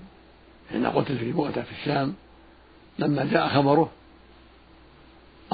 حين 0.71 0.86
قتل 0.86 1.17
في 1.17 1.32
مؤتة 1.32 1.62
في 1.62 1.71
الشام 1.71 2.13
لما 2.99 3.25
جاء 3.25 3.47
خبره 3.47 3.89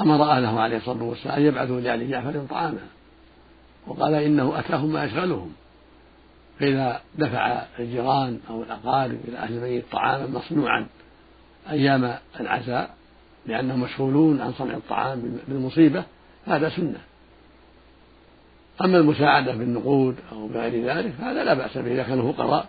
أمر 0.00 0.22
أهله 0.22 0.60
عليه 0.60 0.76
الصلاة 0.76 1.02
والسلام 1.02 1.36
أن 1.36 1.42
يبعثوا 1.42 1.80
لال 1.80 2.10
جعفر 2.10 2.46
طعاما. 2.50 2.86
وقال 3.86 4.14
إنه 4.14 4.58
أتاهم 4.58 4.92
ما 4.92 5.04
يشغلهم. 5.04 5.52
فإذا 6.60 7.00
دفع 7.18 7.62
الجيران 7.78 8.40
أو 8.50 8.62
الأقارب 8.62 9.20
إلى 9.28 9.38
أهل 9.38 9.52
الميت 9.52 9.84
طعاما 9.92 10.26
مصنوعا 10.26 10.86
أيام 11.70 12.18
العزاء 12.40 12.95
لانهم 13.46 13.80
مشغولون 13.80 14.40
عن 14.40 14.52
صنع 14.52 14.74
الطعام 14.74 15.38
بالمصيبة 15.48 16.04
هذا 16.46 16.68
سنة. 16.68 17.00
أما 18.84 18.98
المساعدة 18.98 19.54
بالنقود 19.54 20.16
أو 20.32 20.46
بغير 20.46 20.84
ذلك 20.84 21.14
هذا 21.20 21.44
لا 21.44 21.54
بأس 21.54 21.78
به 21.78 21.92
إذا 21.92 22.02
كانوا 22.02 22.32
فقراء 22.32 22.68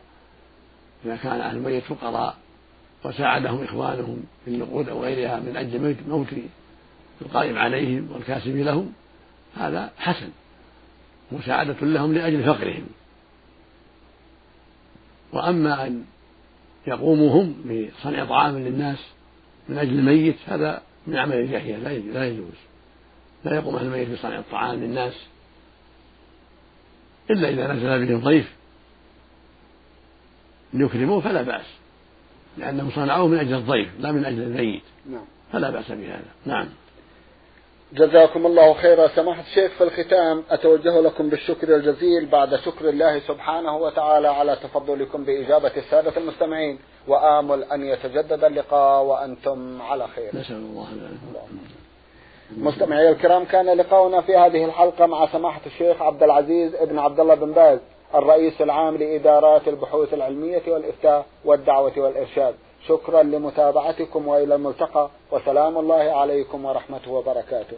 إذا 1.05 1.15
كان 1.15 1.41
أهل 1.41 1.57
الميت 1.57 1.83
فقراء 1.83 2.35
وساعدهم 3.05 3.63
إخوانهم 3.63 4.23
بالنقود 4.45 4.89
أو 4.89 5.03
غيرها 5.03 5.39
من 5.39 5.57
أجل 5.57 5.95
موت 6.07 6.27
القائم 7.21 7.57
عليهم 7.57 8.09
والكاسب 8.13 8.55
لهم 8.55 8.93
هذا 9.57 9.91
حسن. 9.97 10.29
مساعدة 11.31 11.75
لهم 11.81 12.13
لأجل 12.13 12.43
فقرهم. 12.43 12.87
وأما 15.33 15.87
أن 15.87 16.05
يقوموا 16.87 17.41
هم 17.41 17.55
بصنع 17.65 18.25
طعام 18.25 18.57
للناس 18.57 18.97
من 19.69 19.77
أجل 19.77 19.99
الميت 19.99 20.35
هذا 20.47 20.81
من 21.07 21.17
عمل 21.17 21.35
الجاهلية 21.35 21.77
لا 22.13 22.27
يجوز 22.27 22.55
لا 23.45 23.55
يقوم 23.55 23.75
أهل 23.75 23.85
الميت 23.85 24.09
بصنع 24.09 24.39
الطعام 24.39 24.79
للناس 24.79 25.13
إلا 27.29 27.49
إذا 27.49 27.73
نزل 27.73 28.05
بهم 28.05 28.19
ضيف. 28.19 28.53
ليكرموه 30.73 31.21
فلا 31.21 31.41
بأس 31.41 31.65
لأنهم 32.57 32.91
صنعوه 32.91 33.27
من 33.27 33.37
أجل 33.37 33.53
الضيف 33.53 33.89
لا 33.99 34.11
من 34.11 34.25
أجل 34.25 34.41
الميت. 34.41 34.83
نعم. 35.11 35.25
فلا 35.51 35.69
بأس 35.69 35.91
بهذا. 35.91 36.31
نعم. 36.45 36.67
جزاكم 37.93 38.45
الله 38.45 38.73
خيرا. 38.73 39.07
سماحة 39.07 39.41
الشيخ 39.41 39.71
في 39.71 39.83
الختام 39.83 40.43
أتوجه 40.51 40.99
لكم 40.99 41.29
بالشكر 41.29 41.75
الجزيل 41.75 42.25
بعد 42.25 42.55
شكر 42.55 42.89
الله 42.89 43.19
سبحانه 43.19 43.77
وتعالى 43.77 44.27
على 44.27 44.55
تفضلكم 44.55 45.23
بإجابة 45.23 45.71
السادة 45.77 46.17
المستمعين. 46.17 46.79
وآمل 47.07 47.63
أن 47.63 47.85
يتجدد 47.85 48.43
اللقاء 48.43 49.03
وأنتم 49.03 49.81
على 49.81 50.07
خير. 50.07 50.35
نسأل 50.35 50.55
الله 50.55 50.87
مستمعي 52.57 53.09
الكرام 53.09 53.45
كان 53.45 53.65
لقاؤنا 53.65 54.21
في 54.21 54.35
هذه 54.35 54.65
الحلقة 54.65 55.05
مع 55.05 55.27
سماحة 55.31 55.61
الشيخ 55.65 56.01
عبد 56.01 56.23
العزيز 56.23 56.75
ابن 56.75 56.99
عبد 56.99 57.19
الله 57.19 57.35
بن 57.35 57.51
باز 57.51 57.79
الرئيس 58.15 58.61
العام 58.61 58.97
لإدارات 58.97 59.67
البحوث 59.67 60.13
العلمية 60.13 60.61
والإفتاء 60.67 61.25
والدعوة 61.45 61.93
والإرشاد. 61.97 62.55
شكرا 62.87 63.23
لمتابعتكم 63.23 64.27
وإلى 64.27 64.55
الملتقى 64.55 65.09
وسلام 65.31 65.77
الله 65.77 65.95
عليكم 66.21 66.65
ورحمته 66.65 67.11
وبركاته. 67.11 67.77